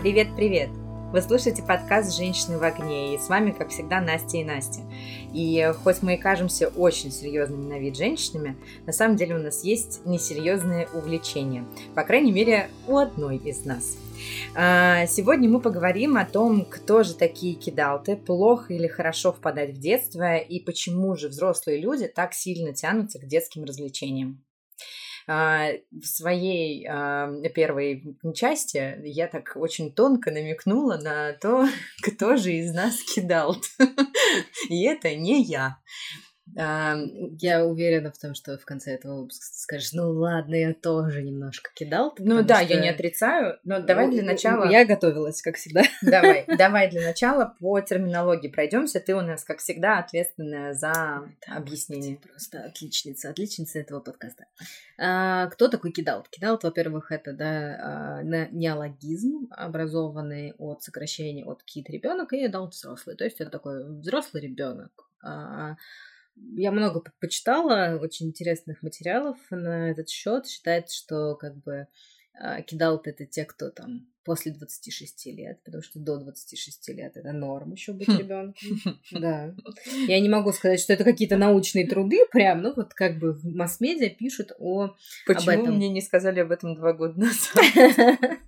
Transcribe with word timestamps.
Привет-привет! 0.00 0.68
Вы 1.12 1.20
слушаете 1.22 1.64
подкаст 1.64 2.16
«Женщины 2.16 2.56
в 2.56 2.62
огне», 2.62 3.16
и 3.16 3.18
с 3.18 3.28
вами, 3.28 3.50
как 3.50 3.70
всегда, 3.70 4.00
Настя 4.00 4.36
и 4.36 4.44
Настя. 4.44 4.82
И 5.34 5.72
хоть 5.82 6.02
мы 6.02 6.14
и 6.14 6.16
кажемся 6.16 6.68
очень 6.68 7.10
серьезными 7.10 7.68
на 7.68 7.80
вид 7.80 7.96
женщинами, 7.96 8.56
на 8.86 8.92
самом 8.92 9.16
деле 9.16 9.34
у 9.34 9.42
нас 9.42 9.64
есть 9.64 10.06
несерьезные 10.06 10.86
увлечения, 10.94 11.64
по 11.96 12.04
крайней 12.04 12.30
мере, 12.30 12.70
у 12.86 12.96
одной 12.96 13.38
из 13.38 13.64
нас. 13.64 13.98
А, 14.54 15.04
сегодня 15.06 15.48
мы 15.48 15.60
поговорим 15.60 16.16
о 16.16 16.24
том, 16.24 16.64
кто 16.64 17.02
же 17.02 17.14
такие 17.14 17.54
кидалты, 17.54 18.14
плохо 18.14 18.74
или 18.74 18.86
хорошо 18.86 19.32
впадать 19.32 19.70
в 19.70 19.80
детство, 19.80 20.36
и 20.36 20.60
почему 20.60 21.16
же 21.16 21.26
взрослые 21.26 21.80
люди 21.80 22.06
так 22.06 22.34
сильно 22.34 22.72
тянутся 22.72 23.18
к 23.18 23.26
детским 23.26 23.64
развлечениям. 23.64 24.44
А, 25.30 25.72
в 25.90 26.06
своей 26.06 26.86
а, 26.88 27.30
первой 27.54 28.16
части 28.34 28.98
я 29.04 29.28
так 29.28 29.52
очень 29.56 29.92
тонко 29.92 30.30
намекнула 30.30 30.96
на 30.96 31.34
то, 31.34 31.68
кто 32.02 32.36
же 32.36 32.52
из 32.54 32.72
нас 32.72 33.02
кидал. 33.02 33.56
И 34.70 34.84
это 34.84 35.14
не 35.14 35.42
я. 35.42 35.76
Я 36.58 37.64
уверена 37.64 38.10
в 38.10 38.18
том, 38.18 38.34
что 38.34 38.58
в 38.58 38.64
конце 38.64 38.94
этого 38.94 39.20
выпуска 39.20 39.44
скажешь, 39.44 39.92
ну 39.92 40.10
ладно, 40.10 40.56
я 40.56 40.74
тоже 40.74 41.22
немножко 41.22 41.70
кидал. 41.72 42.14
Ну 42.18 42.42
да, 42.42 42.64
что... 42.64 42.74
я 42.74 42.80
не 42.80 42.88
отрицаю, 42.88 43.58
но 43.62 43.80
давай 43.80 44.10
для 44.10 44.24
начала... 44.24 44.68
Я 44.68 44.84
готовилась, 44.84 45.40
как 45.40 45.56
всегда. 45.56 45.82
Давай, 46.02 46.44
давай 46.46 46.90
для 46.90 47.06
начала 47.06 47.54
по 47.60 47.80
терминологии 47.80 48.48
пройдемся. 48.48 48.98
Ты 48.98 49.14
у 49.14 49.20
нас, 49.20 49.44
как 49.44 49.58
всегда, 49.58 49.98
ответственная 49.98 50.72
за 50.72 50.92
да, 51.46 51.56
объяснение. 51.56 52.16
Просто 52.16 52.64
отличница, 52.64 53.30
отличница 53.30 53.78
этого 53.78 54.00
подкаста. 54.00 54.46
А, 54.98 55.46
кто 55.46 55.68
такой 55.68 55.92
кидалт? 55.92 56.28
Кидалт, 56.28 56.64
во-первых, 56.64 57.12
это 57.12 57.32
да, 57.32 58.20
а, 58.20 58.22
неологизм, 58.22 59.48
образованный 59.50 60.54
от 60.58 60.82
сокращения 60.82 61.44
от 61.44 61.62
kid 61.62 61.88
ребенок 61.88 62.32
и 62.32 62.46
adult 62.46 62.70
взрослый. 62.70 63.16
То 63.16 63.24
есть 63.24 63.40
это 63.40 63.50
такой 63.50 63.84
взрослый 64.00 64.42
ребенок 64.42 64.90
а, 65.22 65.76
я 66.54 66.70
много 66.72 67.02
почитала 67.20 67.98
очень 68.00 68.28
интересных 68.28 68.82
материалов 68.82 69.36
на 69.50 69.90
этот 69.90 70.08
счет. 70.08 70.46
Считается, 70.46 70.96
что 70.96 71.36
как 71.36 71.56
бы 71.62 71.86
а, 72.40 72.62
кидалт 72.62 73.06
это 73.06 73.26
те, 73.26 73.44
кто 73.44 73.70
там 73.70 74.06
после 74.24 74.52
26 74.52 75.26
лет, 75.28 75.58
потому 75.64 75.82
что 75.82 75.98
до 75.98 76.18
26 76.18 76.88
лет 76.90 77.16
это 77.16 77.32
норм 77.32 77.72
еще 77.72 77.94
быть 77.94 78.08
хм. 78.08 78.18
ребенком. 78.18 79.00
Да. 79.10 79.54
Я 80.06 80.20
не 80.20 80.28
могу 80.28 80.52
сказать, 80.52 80.80
что 80.80 80.92
это 80.92 81.04
какие-то 81.04 81.38
научные 81.38 81.86
труды, 81.86 82.26
прям, 82.30 82.62
ну 82.62 82.74
вот 82.76 82.92
как 82.92 83.18
бы 83.18 83.32
в 83.32 83.44
масс-медиа 83.46 84.10
пишут 84.10 84.52
о 84.58 84.94
Почему 85.26 85.54
об 85.54 85.60
этом. 85.62 85.76
мне 85.76 85.88
не 85.88 86.02
сказали 86.02 86.40
об 86.40 86.50
этом 86.50 86.74
два 86.74 86.92
года 86.92 87.18
назад? 87.20 88.38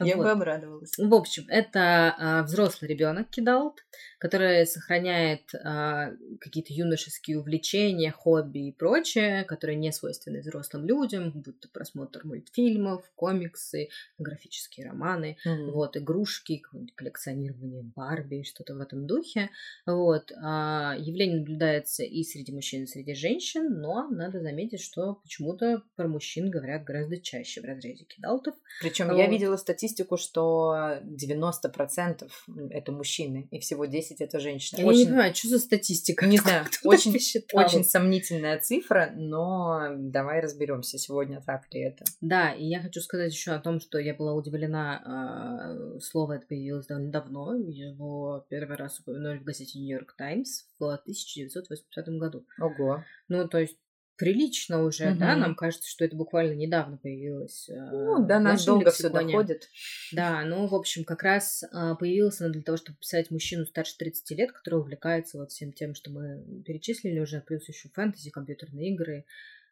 Я 0.04 0.16
бы 0.16 0.30
обрадовалась. 0.30 0.92
В 0.96 1.14
общем, 1.14 1.44
это 1.48 2.14
а, 2.18 2.42
взрослый 2.42 2.90
ребенок 2.90 3.30
кидалт, 3.30 3.84
который 4.18 4.66
сохраняет 4.66 5.54
а, 5.54 6.12
какие-то 6.40 6.72
юношеские 6.72 7.38
увлечения, 7.38 8.10
хобби 8.10 8.68
и 8.68 8.72
прочее, 8.72 9.44
которые 9.44 9.76
не 9.76 9.92
свойственны 9.92 10.40
взрослым 10.40 10.86
людям, 10.86 11.32
будь 11.32 11.60
то 11.60 11.68
просмотр 11.68 12.24
мультфильмов, 12.24 13.10
комиксы, 13.14 13.88
графические 14.18 14.86
романы, 14.86 15.36
mm-hmm. 15.46 15.70
вот, 15.70 15.96
игрушки, 15.96 16.62
коллекционирование 16.94 17.82
Барби, 17.82 18.42
что-то 18.42 18.74
в 18.74 18.80
этом 18.80 19.06
духе. 19.06 19.50
Вот. 19.86 20.32
А, 20.42 20.96
явление 20.98 21.38
наблюдается 21.38 22.02
и 22.02 22.24
среди 22.24 22.52
мужчин, 22.52 22.84
и 22.84 22.86
среди 22.86 23.14
женщин, 23.14 23.80
но 23.80 24.08
надо 24.08 24.40
заметить, 24.40 24.80
что 24.80 25.14
почему-то 25.14 25.82
про 25.96 26.08
мужчин 26.08 26.50
говорят 26.50 26.84
гораздо 26.84 27.20
чаще 27.20 27.60
в 27.60 27.64
разрезе 27.64 28.04
кидалтов. 28.04 28.54
Причем 28.80 29.08
вот. 29.08 29.16
я 29.16 29.26
видела 29.26 29.56
статистику, 29.56 29.87
что 30.16 30.98
90% 31.02 32.30
это 32.70 32.92
мужчины, 32.92 33.48
и 33.50 33.58
всего 33.58 33.86
10 33.86 34.20
это 34.20 34.40
женщины. 34.40 34.80
Я 34.80 34.86
очень... 34.86 35.00
не 35.00 35.06
понимаю, 35.06 35.34
что 35.34 35.48
за 35.48 35.58
статистика? 35.58 36.26
Не 36.26 36.38
знаю, 36.38 36.66
очень, 36.84 37.16
очень 37.52 37.84
сомнительная 37.84 38.58
цифра, 38.60 39.12
но 39.16 39.88
давай 39.96 40.40
разберемся 40.40 40.98
сегодня, 40.98 41.42
так 41.44 41.72
ли 41.72 41.80
это. 41.80 42.04
Да, 42.20 42.52
и 42.52 42.64
я 42.64 42.80
хочу 42.80 43.00
сказать 43.00 43.32
еще 43.32 43.52
о 43.52 43.60
том, 43.60 43.80
что 43.80 43.98
я 43.98 44.14
была 44.14 44.34
удивлена, 44.34 45.96
э, 45.96 46.00
слово 46.00 46.34
это 46.34 46.46
появилось 46.46 46.86
довольно 46.86 47.10
давно, 47.10 47.54
его 47.54 48.46
первый 48.48 48.76
раз 48.76 49.00
упомянули 49.00 49.38
в 49.38 49.44
газете 49.44 49.78
York 49.78 50.14
Times 50.16 50.66
в 50.78 50.84
1985 50.84 52.08
году. 52.18 52.46
Ого. 52.60 53.04
Ну, 53.28 53.48
то 53.48 53.58
есть 53.58 53.76
прилично 54.18 54.82
уже, 54.82 55.10
угу. 55.10 55.20
да, 55.20 55.36
нам 55.36 55.54
кажется, 55.54 55.88
что 55.88 56.04
это 56.04 56.16
буквально 56.16 56.52
недавно 56.54 56.98
появилось. 56.98 57.68
Э, 57.68 57.74
ну, 57.74 58.26
да, 58.26 58.40
нас 58.40 58.64
долго 58.64 58.90
все 58.90 59.08
доходит. 59.08 59.68
Да, 60.12 60.42
ну, 60.44 60.66
в 60.66 60.74
общем, 60.74 61.04
как 61.04 61.22
раз 61.22 61.62
э, 61.62 61.94
появилась 61.98 62.40
она 62.40 62.50
для 62.50 62.62
того, 62.62 62.76
чтобы 62.76 62.98
писать 62.98 63.30
мужчину 63.30 63.64
старше 63.64 63.96
30 63.96 64.30
лет, 64.36 64.52
который 64.52 64.80
увлекается 64.80 65.38
вот 65.38 65.52
всем 65.52 65.72
тем, 65.72 65.94
что 65.94 66.10
мы 66.10 66.44
перечислили 66.66 67.20
уже, 67.20 67.40
плюс 67.40 67.66
еще 67.68 67.88
фэнтези, 67.94 68.30
компьютерные 68.30 68.92
игры, 68.92 69.24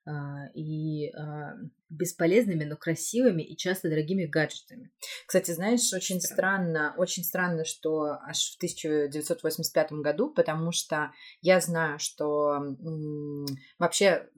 а, 0.08 0.46
и 0.54 1.10
а, 1.16 1.56
бесполезными, 1.88 2.64
но 2.64 2.76
красивыми 2.76 3.42
и 3.42 3.56
часто 3.56 3.88
дорогими 3.88 4.24
гаджетами. 4.24 4.90
Кстати, 5.26 5.52
знаешь, 5.52 5.92
очень 5.92 6.20
странно, 6.20 6.94
очень 6.96 7.22
странно, 7.22 7.64
что 7.64 8.18
аж 8.26 8.54
в 8.54 8.56
1985 8.56 9.92
году, 9.92 10.32
потому 10.32 10.72
что 10.72 11.12
я 11.42 11.60
знаю, 11.60 11.98
что 11.98 12.54
м, 12.54 13.46
вообще 13.78 14.28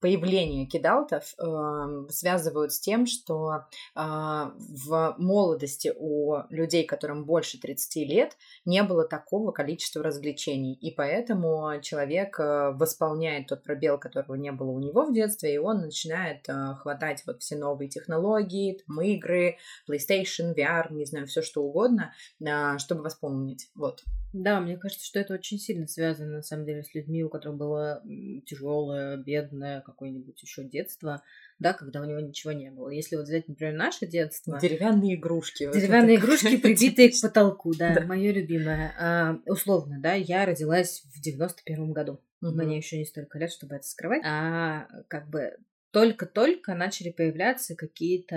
появление 0.00 0.66
кидалтов 0.66 1.34
э, 1.38 2.08
связывают 2.10 2.72
с 2.72 2.80
тем, 2.80 3.06
что 3.06 3.52
э, 3.54 3.60
в 3.94 5.14
молодости 5.18 5.92
у 5.96 6.36
людей, 6.50 6.84
которым 6.84 7.24
больше 7.24 7.60
30 7.60 8.08
лет, 8.08 8.36
не 8.64 8.82
было 8.82 9.06
такого 9.06 9.52
количества 9.52 10.02
развлечений, 10.02 10.74
и 10.74 10.94
поэтому 10.94 11.80
человек 11.82 12.38
э, 12.40 12.72
восполняет 12.72 13.48
тот 13.48 13.62
пробел, 13.62 13.98
которого 13.98 14.34
не 14.34 14.52
было 14.52 14.70
у 14.70 14.80
него 14.80 15.04
в 15.04 15.12
детстве, 15.12 15.54
и 15.54 15.58
он 15.58 15.80
начинает 15.80 16.48
э, 16.48 16.74
хватать 16.86 17.24
вот 17.26 17.42
все 17.42 17.56
новые 17.56 17.88
технологии, 17.88 18.78
там, 18.86 19.00
игры, 19.00 19.56
PlayStation, 19.90 20.54
VR, 20.56 20.92
не 20.92 21.04
знаю, 21.04 21.26
все 21.26 21.42
что 21.42 21.64
угодно, 21.64 22.14
э, 22.40 22.78
чтобы 22.78 23.02
восполнить. 23.02 23.70
Вот. 23.74 24.04
Да, 24.32 24.60
мне 24.60 24.76
кажется, 24.76 25.04
что 25.04 25.18
это 25.18 25.34
очень 25.34 25.58
сильно 25.58 25.88
связано, 25.88 26.36
на 26.36 26.42
самом 26.42 26.64
деле, 26.64 26.84
с 26.84 26.94
людьми, 26.94 27.24
у 27.24 27.28
которых 27.28 27.56
было 27.56 28.02
тяжелое, 28.46 29.16
бедное 29.16 29.80
какое-нибудь 29.80 30.40
еще 30.40 30.62
детство, 30.62 31.22
да, 31.58 31.72
когда 31.72 32.02
у 32.02 32.04
него 32.04 32.20
ничего 32.20 32.52
не 32.52 32.70
было. 32.70 32.90
Если 32.90 33.16
вот 33.16 33.24
взять, 33.24 33.48
например, 33.48 33.74
наше 33.74 34.06
детство... 34.06 34.60
Деревянные 34.60 35.16
игрушки. 35.16 35.70
Деревянные 35.72 36.18
вот 36.18 36.24
игрушки, 36.24 36.56
прибитые 36.58 37.10
к 37.10 37.20
потолку, 37.20 37.74
да, 37.74 37.94
да. 37.94 38.00
мое 38.02 38.30
любимое. 38.30 38.94
А, 39.00 39.38
условно, 39.46 39.98
да, 40.00 40.12
я 40.12 40.44
родилась 40.44 41.02
в 41.14 41.20
91 41.20 41.92
году. 41.92 42.20
Угу. 42.42 42.52
Мне 42.52 42.76
еще 42.76 42.98
не 42.98 43.06
столько 43.06 43.38
лет, 43.38 43.50
чтобы 43.50 43.76
это 43.76 43.86
скрывать. 43.86 44.22
А 44.24 44.86
как 45.08 45.28
бы 45.30 45.56
только-только 45.90 46.74
начали 46.74 47.10
появляться 47.10 47.74
какие-то 47.74 48.36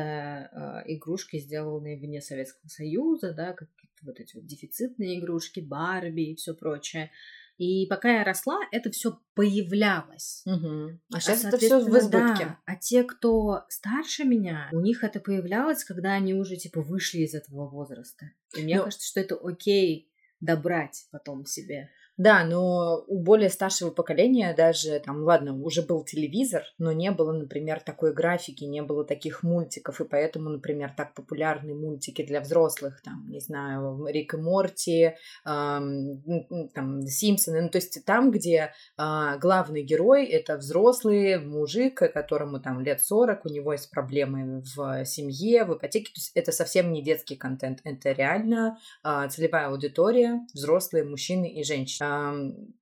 э, 0.86 0.94
игрушки, 0.94 1.40
сделанные 1.40 1.98
вне 1.98 2.22
Советского 2.22 2.70
Союза, 2.70 3.34
да, 3.34 3.54
какие-то 3.54 4.06
вот 4.06 4.20
эти 4.20 4.36
вот 4.36 4.46
дефицитные 4.46 5.20
игрушки, 5.20 5.60
Барби 5.60 6.32
и 6.32 6.36
все 6.36 6.54
прочее. 6.54 7.12
И 7.60 7.88
пока 7.88 8.20
я 8.20 8.24
росла, 8.24 8.58
это 8.72 8.90
все 8.90 9.20
появлялось. 9.34 10.44
Угу. 10.46 11.00
А 11.14 11.20
сейчас 11.20 11.44
а, 11.44 11.50
это 11.50 11.58
все 11.58 11.80
в 11.80 11.98
избытке. 11.98 12.46
Да, 12.46 12.60
а 12.66 12.76
те, 12.78 13.04
кто 13.04 13.66
старше 13.68 14.24
меня, 14.24 14.70
у 14.72 14.80
них 14.80 15.04
это 15.04 15.20
появлялось, 15.20 15.84
когда 15.84 16.14
они 16.14 16.34
уже 16.34 16.56
типа 16.56 16.82
вышли 16.82 17.20
из 17.20 17.34
этого 17.34 17.68
возраста. 17.68 18.32
И 18.56 18.62
мне 18.64 18.78
Но... 18.78 18.86
кажется, 18.86 19.06
что 19.06 19.20
это 19.20 19.36
окей 19.36 20.10
добрать 20.40 21.06
потом 21.12 21.46
себе. 21.46 21.90
Да, 22.20 22.44
но 22.44 23.02
у 23.08 23.24
более 23.24 23.50
старшего 23.50 23.92
поколения 23.92 24.54
даже, 24.54 25.00
там, 25.00 25.24
ладно, 25.24 25.56
уже 25.56 25.82
был 25.84 26.04
телевизор, 26.04 26.64
но 26.78 26.92
не 26.92 27.12
было, 27.12 27.32
например, 27.32 27.80
такой 27.80 28.14
графики, 28.14 28.66
не 28.66 28.82
было 28.82 29.06
таких 29.06 29.42
мультиков, 29.42 30.02
и 30.02 30.04
поэтому, 30.04 30.50
например, 30.50 30.94
так 30.98 31.14
популярны 31.14 31.74
мультики 31.74 32.26
для 32.26 32.42
взрослых, 32.42 33.02
там, 33.04 33.26
не 33.30 33.40
знаю, 33.40 34.06
Рик 34.06 34.34
и 34.34 34.38
Морти, 34.38 35.16
эм, 35.46 36.70
там, 36.76 37.08
Симпсоны, 37.08 37.62
ну, 37.62 37.70
то 37.70 37.78
есть 37.78 38.04
там, 38.04 38.32
где 38.32 38.74
э, 38.98 39.38
главный 39.40 39.84
герой— 39.84 40.26
это 40.28 40.58
взрослый 40.58 41.40
мужик, 41.40 42.00
которому 42.14 42.60
там 42.60 42.82
лет 42.82 43.02
40, 43.02 43.46
у 43.46 43.50
него 43.50 43.72
есть 43.72 43.90
проблемы 43.92 44.62
в 44.76 45.06
семье, 45.06 45.64
в 45.64 45.78
ипотеке, 45.78 46.12
то 46.12 46.18
есть 46.18 46.32
это 46.36 46.52
совсем 46.52 46.92
не 46.92 47.02
детский 47.02 47.38
контент, 47.38 47.80
это 47.86 48.12
реально 48.12 48.78
э, 49.06 49.30
целевая 49.30 49.68
аудитория, 49.68 50.42
взрослые 50.54 51.06
мужчины 51.06 51.50
и 51.50 51.64
женщины 51.64 52.09
А, 52.10 52.34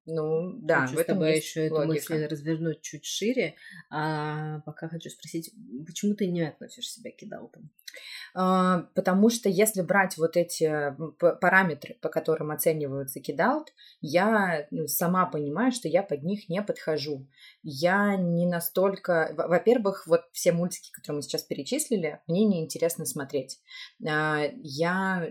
ну, 0.06 0.54
да, 0.62 0.82
хочу 0.82 0.96
в 0.96 1.00
этом 1.00 1.16
с 1.16 1.20
тобой 1.20 1.38
еще 1.38 1.66
эту 1.66 1.76
логика. 1.76 2.14
мысль 2.14 2.26
развернуть 2.28 2.82
чуть 2.82 3.06
шире. 3.06 3.56
А 3.90 4.62
пока 4.62 4.88
хочу 4.88 5.10
спросить, 5.10 5.54
почему 5.86 6.16
ты 6.16 6.28
не 6.28 6.48
относишь 6.48 6.90
себя 6.90 7.12
к 7.12 7.18
кидалтам? 7.18 7.70
А, 8.34 8.88
потому 8.96 9.30
что 9.30 9.50
если 9.50 9.82
брать 9.82 10.18
вот 10.18 10.38
эти 10.38 10.96
параметры, 11.20 11.96
по 11.96 12.10
которым 12.10 12.52
оцениваются 12.52 13.20
кидалт, 13.20 13.74
я 14.00 14.68
ну, 14.72 14.88
сама 14.88 15.26
понимаю, 15.26 15.72
что 15.72 15.88
я 15.88 16.04
под 16.04 16.24
них 16.24 16.48
не 16.48 16.62
подхожу. 16.62 17.28
Я 17.64 18.16
не 18.16 18.46
настолько... 18.46 19.34
Во-первых, 19.36 20.08
вот 20.08 20.22
все 20.32 20.52
мультики, 20.52 20.92
которые 20.92 21.18
мы 21.18 21.22
сейчас 21.24 21.44
перечислили, 21.44 22.22
мне 22.28 22.46
неинтересно 22.46 23.06
смотреть. 23.06 23.60
А, 24.08 24.44
я 24.62 25.28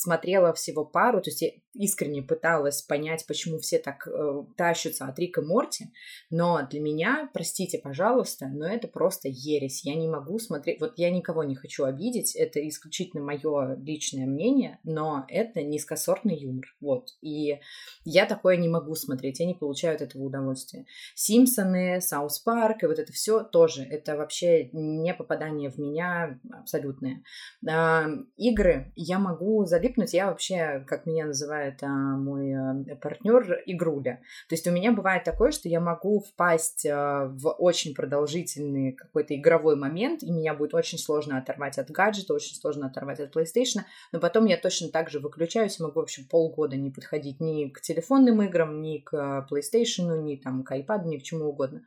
смотрела 0.00 0.52
всего 0.52 0.84
пару, 0.84 1.20
то 1.20 1.30
есть 1.30 1.42
я 1.42 1.50
искренне 1.74 2.22
пыталась 2.22 2.82
понять, 2.82 3.24
почему 3.26 3.58
все 3.58 3.78
так 3.78 4.06
э, 4.06 4.44
тащатся 4.56 5.06
от 5.06 5.18
Рика 5.18 5.42
Морти, 5.42 5.92
но 6.30 6.66
для 6.68 6.80
меня, 6.80 7.30
простите, 7.32 7.78
пожалуйста, 7.78 8.46
но 8.46 8.66
это 8.66 8.88
просто 8.88 9.28
ересь. 9.28 9.84
Я 9.84 9.94
не 9.94 10.08
могу 10.08 10.38
смотреть, 10.38 10.80
вот 10.80 10.94
я 10.96 11.10
никого 11.10 11.44
не 11.44 11.54
хочу 11.54 11.84
обидеть, 11.84 12.34
это 12.36 12.66
исключительно 12.68 13.22
мое 13.22 13.76
личное 13.76 14.26
мнение, 14.26 14.78
но 14.84 15.24
это 15.28 15.62
низкосортный 15.62 16.36
юмор, 16.36 16.66
вот. 16.80 17.10
И 17.20 17.58
я 18.04 18.26
такое 18.26 18.56
не 18.56 18.68
могу 18.68 18.94
смотреть, 18.94 19.40
я 19.40 19.46
не 19.46 19.54
получаю 19.54 19.96
от 19.96 20.02
этого 20.02 20.24
удовольствия. 20.24 20.86
Симпсоны, 21.14 22.00
South 22.00 22.38
Park 22.38 22.82
и 22.82 22.86
вот 22.86 22.98
это 22.98 23.12
все 23.12 23.42
тоже, 23.42 23.82
это 23.82 24.16
вообще 24.16 24.70
не 24.72 25.12
попадание 25.14 25.70
в 25.70 25.78
меня 25.78 26.38
абсолютное. 26.52 27.22
А, 27.68 28.06
игры 28.36 28.92
я 28.96 29.18
могу 29.18 29.64
залипнуть, 29.88 30.12
я 30.12 30.26
вообще, 30.26 30.84
как 30.86 31.06
меня 31.06 31.26
называет 31.26 31.82
а, 31.82 31.88
мой 31.88 32.52
а, 32.54 32.96
партнер, 33.00 33.62
игруля. 33.66 34.20
То 34.48 34.54
есть 34.54 34.66
у 34.66 34.70
меня 34.70 34.92
бывает 34.92 35.24
такое, 35.24 35.50
что 35.50 35.68
я 35.68 35.80
могу 35.80 36.20
впасть 36.20 36.86
а, 36.86 37.26
в 37.26 37.50
очень 37.50 37.94
продолжительный 37.94 38.92
какой-то 38.92 39.34
игровой 39.34 39.76
момент, 39.76 40.22
и 40.22 40.30
меня 40.30 40.54
будет 40.54 40.74
очень 40.74 40.98
сложно 40.98 41.38
оторвать 41.38 41.78
от 41.78 41.90
гаджета, 41.90 42.34
очень 42.34 42.54
сложно 42.54 42.86
оторвать 42.86 43.20
от 43.20 43.34
PlayStation, 43.34 43.82
но 44.12 44.20
потом 44.20 44.46
я 44.46 44.56
точно 44.56 44.88
так 44.88 45.10
же 45.10 45.20
выключаюсь, 45.20 45.80
могу 45.80 46.00
вообще 46.00 46.22
полгода 46.22 46.76
не 46.76 46.90
подходить 46.90 47.40
ни 47.40 47.68
к 47.68 47.80
телефонным 47.80 48.42
играм, 48.42 48.80
ни 48.80 48.98
к 48.98 49.46
PlayStation, 49.50 50.22
ни 50.22 50.36
там 50.36 50.62
к 50.64 50.72
iPad, 50.72 51.04
ни 51.06 51.18
к 51.18 51.22
чему 51.22 51.46
угодно. 51.46 51.82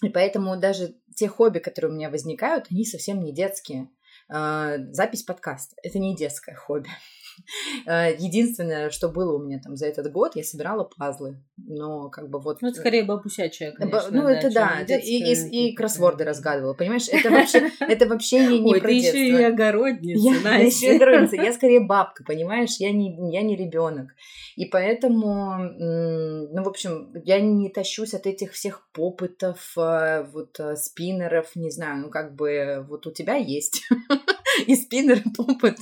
И 0.00 0.08
поэтому 0.10 0.56
даже 0.56 0.94
те 1.16 1.26
хобби, 1.26 1.58
которые 1.58 1.90
у 1.90 1.94
меня 1.94 2.08
возникают, 2.08 2.66
они 2.70 2.84
совсем 2.84 3.20
не 3.20 3.32
детские. 3.32 3.88
Запись 4.28 5.22
подкаста– 5.22 5.74
это 5.82 5.98
не 5.98 6.14
детское 6.14 6.54
хобби. 6.54 6.90
Э, 7.86 8.14
единственное, 8.18 8.90
что 8.90 9.08
было 9.08 9.36
у 9.36 9.42
меня 9.42 9.60
там 9.62 9.76
за 9.76 9.86
этот 9.86 10.12
год, 10.12 10.36
я 10.36 10.44
собирала 10.44 10.84
пазлы. 10.84 11.42
Но 11.56 12.10
как 12.10 12.28
бы 12.28 12.38
вот... 12.38 12.60
Ну, 12.60 12.68
это 12.68 12.80
скорее 12.80 13.04
бабусячая, 13.04 13.72
конечно. 13.72 14.10
Ну, 14.10 14.28
это 14.28 14.52
да. 14.52 14.80
и, 14.80 14.94
и, 14.94 15.70
и 15.70 15.74
кроссворды 15.74 16.24
разгадывала. 16.24 16.74
Понимаешь, 16.74 17.08
это 17.10 17.30
вообще, 17.30 17.70
это 17.80 18.06
вообще 18.06 18.46
не, 18.46 18.58
не 18.60 18.72
Ой, 18.72 18.80
про 18.80 18.88
ты 18.88 18.94
детство. 19.00 19.16
еще 19.16 19.28
и 19.28 19.44
огородница, 19.44 20.28
я, 20.28 20.32
Настя. 20.32 20.48
я 20.50 20.66
еще 20.66 20.86
и 20.86 20.96
огородница. 20.96 21.36
Я 21.36 21.52
скорее 21.52 21.80
бабка, 21.80 22.24
понимаешь? 22.24 22.76
Я 22.78 22.92
не, 22.92 23.32
я 23.32 23.42
не 23.42 23.56
ребенок. 23.56 24.10
И 24.56 24.64
поэтому, 24.66 25.56
ну, 25.78 26.62
в 26.62 26.68
общем, 26.68 27.12
я 27.24 27.40
не 27.40 27.68
тащусь 27.68 28.14
от 28.14 28.26
этих 28.26 28.52
всех 28.52 28.88
попытов, 28.92 29.72
э, 29.76 30.26
вот, 30.32 30.58
э, 30.58 30.76
спиннеров, 30.76 31.54
не 31.54 31.70
знаю, 31.70 32.02
ну, 32.02 32.10
как 32.10 32.34
бы, 32.34 32.84
вот 32.88 33.06
у 33.06 33.12
тебя 33.12 33.36
есть 33.36 33.88
и 34.66 34.76
спиннер, 34.76 35.18
и 35.24 35.30
попыт. 35.30 35.78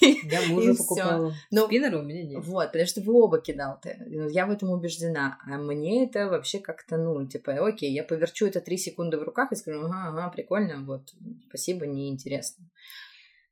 Я 0.00 0.42
мужа 0.48 0.74
покупала. 0.74 1.34
Но- 1.50 1.66
Спиннера 1.66 1.98
у 1.98 2.02
меня 2.02 2.22
нет. 2.22 2.44
Вот, 2.44 2.66
потому 2.68 2.86
что 2.86 3.00
вы 3.00 3.14
оба 3.14 3.40
кидал-то. 3.40 3.96
Я 4.30 4.46
в 4.46 4.50
этом 4.50 4.70
убеждена. 4.70 5.38
А 5.46 5.58
мне 5.58 6.04
это 6.06 6.28
вообще 6.28 6.58
как-то, 6.58 6.96
ну, 6.96 7.26
типа, 7.26 7.66
окей, 7.66 7.92
я 7.92 8.04
поверчу 8.04 8.46
это 8.46 8.60
три 8.60 8.76
секунды 8.76 9.18
в 9.18 9.22
руках 9.22 9.52
и 9.52 9.56
скажу, 9.56 9.80
ага, 9.80 10.08
ага, 10.08 10.28
прикольно, 10.30 10.84
вот, 10.84 11.12
спасибо, 11.48 11.86
неинтересно. 11.86 12.68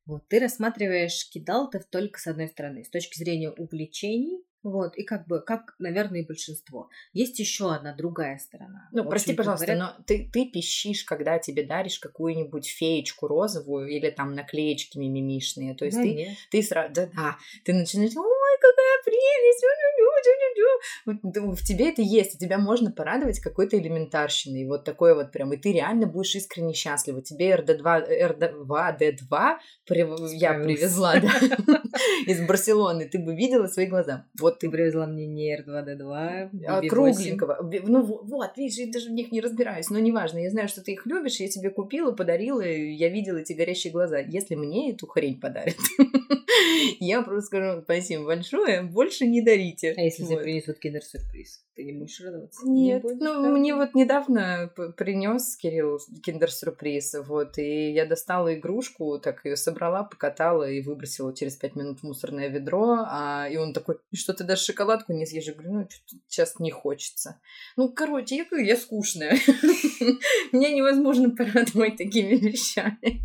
Вот, 0.07 0.27
ты 0.29 0.41
рассматриваешь 0.41 1.29
кидалтов 1.31 1.85
только 1.87 2.19
с 2.19 2.27
одной 2.27 2.49
стороны, 2.49 2.85
с 2.85 2.91
точки 2.91 3.19
зрения 3.19 3.51
увлечений, 3.51 4.43
вот, 4.63 4.97
и 4.97 5.05
как 5.05 5.27
бы, 5.27 5.41
как, 5.41 5.75
наверное, 5.79 6.21
и 6.21 6.27
большинство. 6.27 6.91
Есть 7.13 7.39
еще 7.39 7.73
одна 7.73 7.95
другая 7.95 8.39
сторона. 8.39 8.89
Ну, 8.93 9.05
прости, 9.09 9.33
пожалуйста, 9.33 9.67
говоря, 9.67 9.85
но 9.85 10.05
ты, 10.05 10.29
ты 10.31 10.47
пищишь, 10.47 11.05
когда 11.05 11.39
тебе 11.39 11.65
даришь 11.65 11.99
какую-нибудь 11.99 12.67
феечку 12.67 13.27
розовую 13.27 13.89
или 13.89 14.11
там 14.11 14.35
наклеечки 14.35 14.99
мимимишные. 14.99 15.75
То 15.75 15.87
есть 15.87 15.97
ну, 15.97 16.03
ты, 16.03 16.15
нет. 16.15 16.37
ты 16.51 16.63
сразу, 16.63 16.93
да, 16.93 17.07
да, 17.07 17.39
ты 17.65 17.73
начинаешь, 17.73 18.17
ой, 18.17 18.59
какая 18.61 19.03
прелесть, 19.05 19.65
у-лю-лю, 20.11 20.55
тю-лю-лю». 20.55 21.51
Вот 21.53 21.57
В 21.59 21.65
тебе 21.65 21.91
это 21.91 22.03
есть, 22.03 22.35
и 22.35 22.39
тебя 22.39 22.59
можно 22.59 22.91
порадовать 22.91 23.41
какой-то 23.41 23.79
элементарщиной, 23.79 24.67
вот 24.67 24.85
такой 24.85 25.15
вот 25.15 25.33
прям, 25.33 25.53
и 25.53 25.57
ты 25.57 25.73
реально 25.73 26.07
будешь 26.07 26.35
искренне 26.35 26.75
счастлива. 26.75 27.23
Тебе 27.23 27.55
РД2, 27.55 28.29
РД2, 28.37 28.99
Д2 28.99 29.57
прив- 29.89 30.29
я 30.33 30.55
привезла, 30.55 31.15
да, 31.21 31.31
из 32.27 32.41
Барселоны, 32.47 33.09
ты 33.09 33.19
бы 33.19 33.35
видела 33.35 33.67
свои 33.67 33.87
глаза. 33.87 34.27
Вот 34.39 34.59
Ты 34.59 34.71
привезла 34.71 35.07
мне 35.07 35.27
не 35.27 35.57
R2D2, 35.57 36.51
а, 36.67 36.83
BB8. 36.83 36.89
кругленького. 36.89 37.71
Ну 37.85 38.03
во- 38.03 38.23
вот, 38.23 38.57
видишь, 38.57 38.79
я 38.79 38.93
даже 38.93 39.09
в 39.09 39.13
них 39.13 39.33
не 39.33 39.41
разбираюсь, 39.41 39.91
но 39.91 39.99
неважно, 39.99 40.39
я 40.39 40.51
знаю, 40.51 40.69
что 40.69 40.83
ты 40.83 40.93
их 40.93 41.07
любишь, 41.07 41.41
я 41.41 41.49
тебе 41.49 41.71
купила, 41.71 42.13
подарила, 42.13 42.61
я 42.61 43.09
видела 43.09 43.39
эти 43.39 43.53
горящие 43.53 43.93
глаза. 43.93 44.19
Если 44.19 44.55
мне 44.55 44.93
эту 44.93 45.07
хрень 45.07 45.41
подарят, 45.41 45.77
я 47.01 47.23
просто 47.23 47.47
скажу 47.47 47.83
спасибо 47.83 48.25
большое, 48.25 48.83
больше 48.83 49.27
не 49.27 49.43
дарите. 49.43 49.95
А 50.01 50.03
если 50.03 50.25
тебе 50.25 50.37
Вот. 50.37 50.45
принесут 50.45 50.79
киндер-сюрприз, 50.79 51.63
ты 51.77 51.85
не 51.85 51.93
будешь 51.93 52.19
радоваться? 52.23 52.67
Нет, 52.67 53.05
Не 53.05 53.11
ну 53.17 53.27
радоваться? 53.35 53.51
мне 53.51 53.75
вот 53.75 53.95
недавно 53.95 54.73
принес 54.97 55.57
Кирилл 55.59 55.99
киндер-сюрприз, 56.23 57.17
вот, 57.27 57.59
и 57.59 57.91
я 57.93 58.07
достала 58.07 58.55
игрушку, 58.55 59.19
так 59.19 59.45
ее 59.45 59.59
собрала, 59.59 60.05
покатала 60.05 60.67
и 60.71 60.81
выбросила 60.81 61.37
через 61.37 61.57
пять 61.57 61.77
минут 61.77 62.01
в 62.01 62.05
мусорное 62.05 62.49
ведро, 62.49 63.05
а, 63.07 63.47
и 63.51 63.59
он 63.59 63.75
такой, 63.75 63.97
«И 64.11 64.17
что 64.17 64.33
ты 64.33 64.43
даже 64.43 64.63
шоколадку 64.63 65.13
не 65.13 65.27
съешь? 65.27 65.45
Я 65.45 65.53
говорю, 65.53 65.73
ну, 65.75 65.89
сейчас 66.29 66.59
не 66.59 66.71
хочется. 66.71 67.39
Ну, 67.77 67.93
короче, 67.93 68.37
я 68.37 68.59
я 68.59 68.77
скучная. 68.79 69.33
Меня 70.53 70.71
невозможно 70.73 71.29
порадовать 71.29 71.99
такими 71.99 72.37
вещами. 72.37 73.21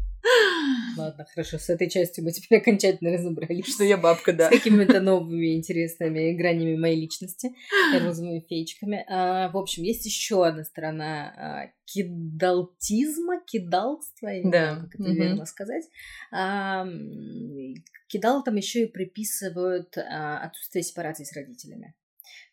Ладно, 0.97 1.25
хорошо, 1.29 1.57
с 1.57 1.69
этой 1.69 1.89
частью 1.89 2.23
мы 2.23 2.31
теперь 2.31 2.59
окончательно 2.59 3.11
разобрались. 3.11 3.73
Что 3.73 3.83
я 3.83 3.97
бабка, 3.97 4.31
да. 4.33 4.47
С 4.47 4.49
какими-то 4.49 5.01
новыми 5.01 5.55
интересными 5.55 6.31
гранями 6.33 6.77
моей 6.77 7.01
личности, 7.01 7.51
розовыми 7.91 8.45
феечками. 8.47 9.05
А, 9.09 9.49
в 9.49 9.57
общем, 9.57 9.83
есть 9.83 10.05
еще 10.05 10.45
одна 10.45 10.63
сторона 10.63 11.33
а, 11.37 11.71
кидалтизма, 11.85 13.41
кидалтства, 13.45 14.27
я 14.29 14.43
не 14.43 14.51
Да, 14.51 14.73
знаю, 14.73 14.81
как 14.81 14.95
это 14.95 15.03
мгм. 15.09 15.13
верно 15.13 15.45
сказать. 15.45 15.83
А, 16.31 16.85
м, 16.85 17.73
кидалтам 18.07 18.55
еще 18.55 18.83
и 18.83 18.91
приписывают 18.91 19.97
а, 19.97 20.39
отсутствие 20.39 20.83
сепарации 20.83 21.25
с 21.25 21.33
родителями. 21.35 21.93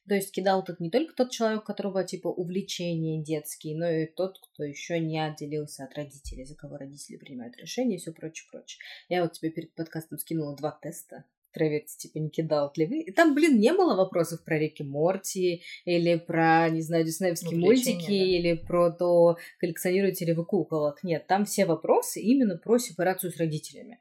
То 0.09 0.15
есть 0.15 0.33
кидал 0.33 0.65
тут 0.65 0.81
не 0.81 0.91
только 0.91 1.15
тот 1.15 1.31
человек, 1.31 1.63
у 1.63 1.65
которого 1.65 2.03
типа 2.05 2.29
увлечения 2.29 3.23
детские, 3.23 3.77
но 3.77 3.89
и 3.89 4.07
тот, 4.07 4.39
кто 4.41 4.65
еще 4.65 4.99
не 4.99 5.25
отделился 5.25 5.85
от 5.85 5.95
родителей, 5.95 6.45
за 6.45 6.57
кого 6.57 6.77
родители 6.77 7.17
принимают 7.17 7.57
решения 7.57 7.97
и 7.97 7.99
все 7.99 8.13
прочее, 8.13 8.49
прочее. 8.51 8.81
Я 9.09 9.23
вот 9.23 9.33
тебе 9.33 9.51
перед 9.51 9.75
подкастом 9.75 10.19
скинула 10.19 10.57
два 10.57 10.77
теста. 10.83 11.25
Проверьте, 11.53 11.97
типа, 11.99 12.19
не 12.19 12.31
кидал 12.31 12.73
ли 12.77 12.87
вы. 12.87 13.01
И 13.03 13.13
там, 13.13 13.35
блин, 13.35 13.61
не 13.61 13.75
было 13.75 13.95
вопросов 13.95 14.43
про 14.43 14.59
Рики 14.59 14.83
Морти 14.83 15.63
или 15.85 16.17
про, 16.17 16.71
не 16.71 16.81
знаю, 16.81 17.05
диснеевские 17.05 17.61
мультики 17.61 18.07
да. 18.07 18.13
или 18.13 18.55
про 18.55 18.91
то, 18.91 19.37
коллекционируете 19.59 20.25
ли 20.25 20.33
вы 20.33 20.47
куколок. 20.47 21.05
Нет, 21.05 21.27
там 21.27 21.45
все 21.45 21.67
вопросы 21.67 22.21
именно 22.23 22.57
про 22.57 22.79
сепарацию 22.79 23.31
с 23.31 23.37
родителями. 23.37 23.99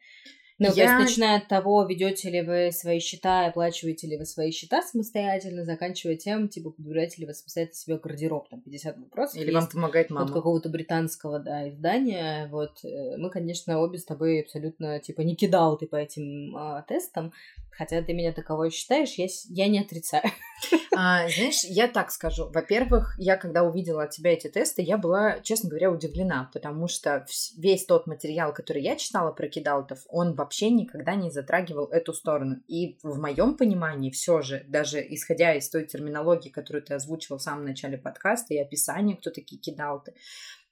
Ну, 0.61 0.67
то 0.67 0.75
Я- 0.75 0.99
есть, 0.99 1.09
начиная 1.09 1.37
от 1.39 1.47
того, 1.47 1.83
ведете 1.85 2.29
ли 2.29 2.41
вы 2.43 2.71
свои 2.71 2.99
счета, 2.99 3.47
оплачиваете 3.47 4.05
ли 4.05 4.15
вы 4.17 4.25
свои 4.25 4.51
счета 4.51 4.83
самостоятельно, 4.83 5.65
заканчивая 5.65 6.15
тем, 6.15 6.47
типа, 6.49 6.69
подбираете 6.69 7.21
ли 7.21 7.25
вы 7.25 7.33
самостоятельно 7.33 7.75
себе 7.75 7.97
гардероб, 7.97 8.47
там, 8.47 8.61
50 8.61 8.97
вопросов. 8.99 9.37
Или 9.37 9.45
есть 9.45 9.55
вам 9.55 9.67
помогает 9.67 10.05
от 10.07 10.11
мама. 10.11 10.31
какого-то 10.31 10.69
британского, 10.69 11.39
да, 11.39 11.67
издания. 11.67 12.47
Вот 12.51 12.85
э, 12.85 13.17
мы, 13.17 13.31
конечно, 13.31 13.79
обе 13.79 13.97
с 13.97 14.05
тобой 14.05 14.41
абсолютно, 14.41 14.99
типа, 14.99 15.21
не 15.21 15.35
кидал 15.35 15.77
ты 15.77 15.87
по 15.87 15.95
этим 15.95 16.55
а, 16.55 16.83
тестам, 16.83 17.33
хотя 17.71 18.01
ты 18.03 18.13
меня 18.13 18.31
таковой 18.31 18.69
считаешь, 18.69 19.13
я, 19.13 19.27
я 19.49 19.67
не 19.67 19.79
отрицаю. 19.79 20.23
А, 20.95 21.27
знаешь, 21.29 21.63
я 21.63 21.87
так 21.87 22.11
скажу. 22.11 22.49
Во-первых, 22.49 23.15
я 23.17 23.37
когда 23.37 23.63
увидела 23.63 24.03
от 24.03 24.11
тебя 24.11 24.33
эти 24.33 24.47
тесты, 24.47 24.81
я 24.81 24.97
была, 24.97 25.39
честно 25.39 25.69
говоря, 25.69 25.91
удивлена, 25.91 26.49
потому 26.53 26.87
что 26.87 27.25
весь 27.57 27.85
тот 27.85 28.07
материал, 28.07 28.53
который 28.53 28.81
я 28.81 28.95
читала 28.95 29.31
про 29.31 29.47
кидалтов, 29.47 29.99
он 30.09 30.33
вообще 30.33 30.69
никогда 30.69 31.15
не 31.15 31.31
затрагивал 31.31 31.85
эту 31.85 32.13
сторону. 32.13 32.57
И 32.67 32.97
в 33.03 33.19
моем 33.19 33.55
понимании 33.55 34.11
все 34.11 34.41
же, 34.41 34.65
даже 34.67 34.99
исходя 35.01 35.53
из 35.53 35.69
той 35.69 35.85
терминологии, 35.85 36.49
которую 36.49 36.83
ты 36.83 36.93
озвучила 36.93 37.37
в 37.37 37.41
самом 37.41 37.65
начале 37.65 37.97
подкаста 37.97 38.53
и 38.53 38.57
описания, 38.57 39.15
кто 39.15 39.29
такие 39.29 39.59
кидалты, 39.59 40.13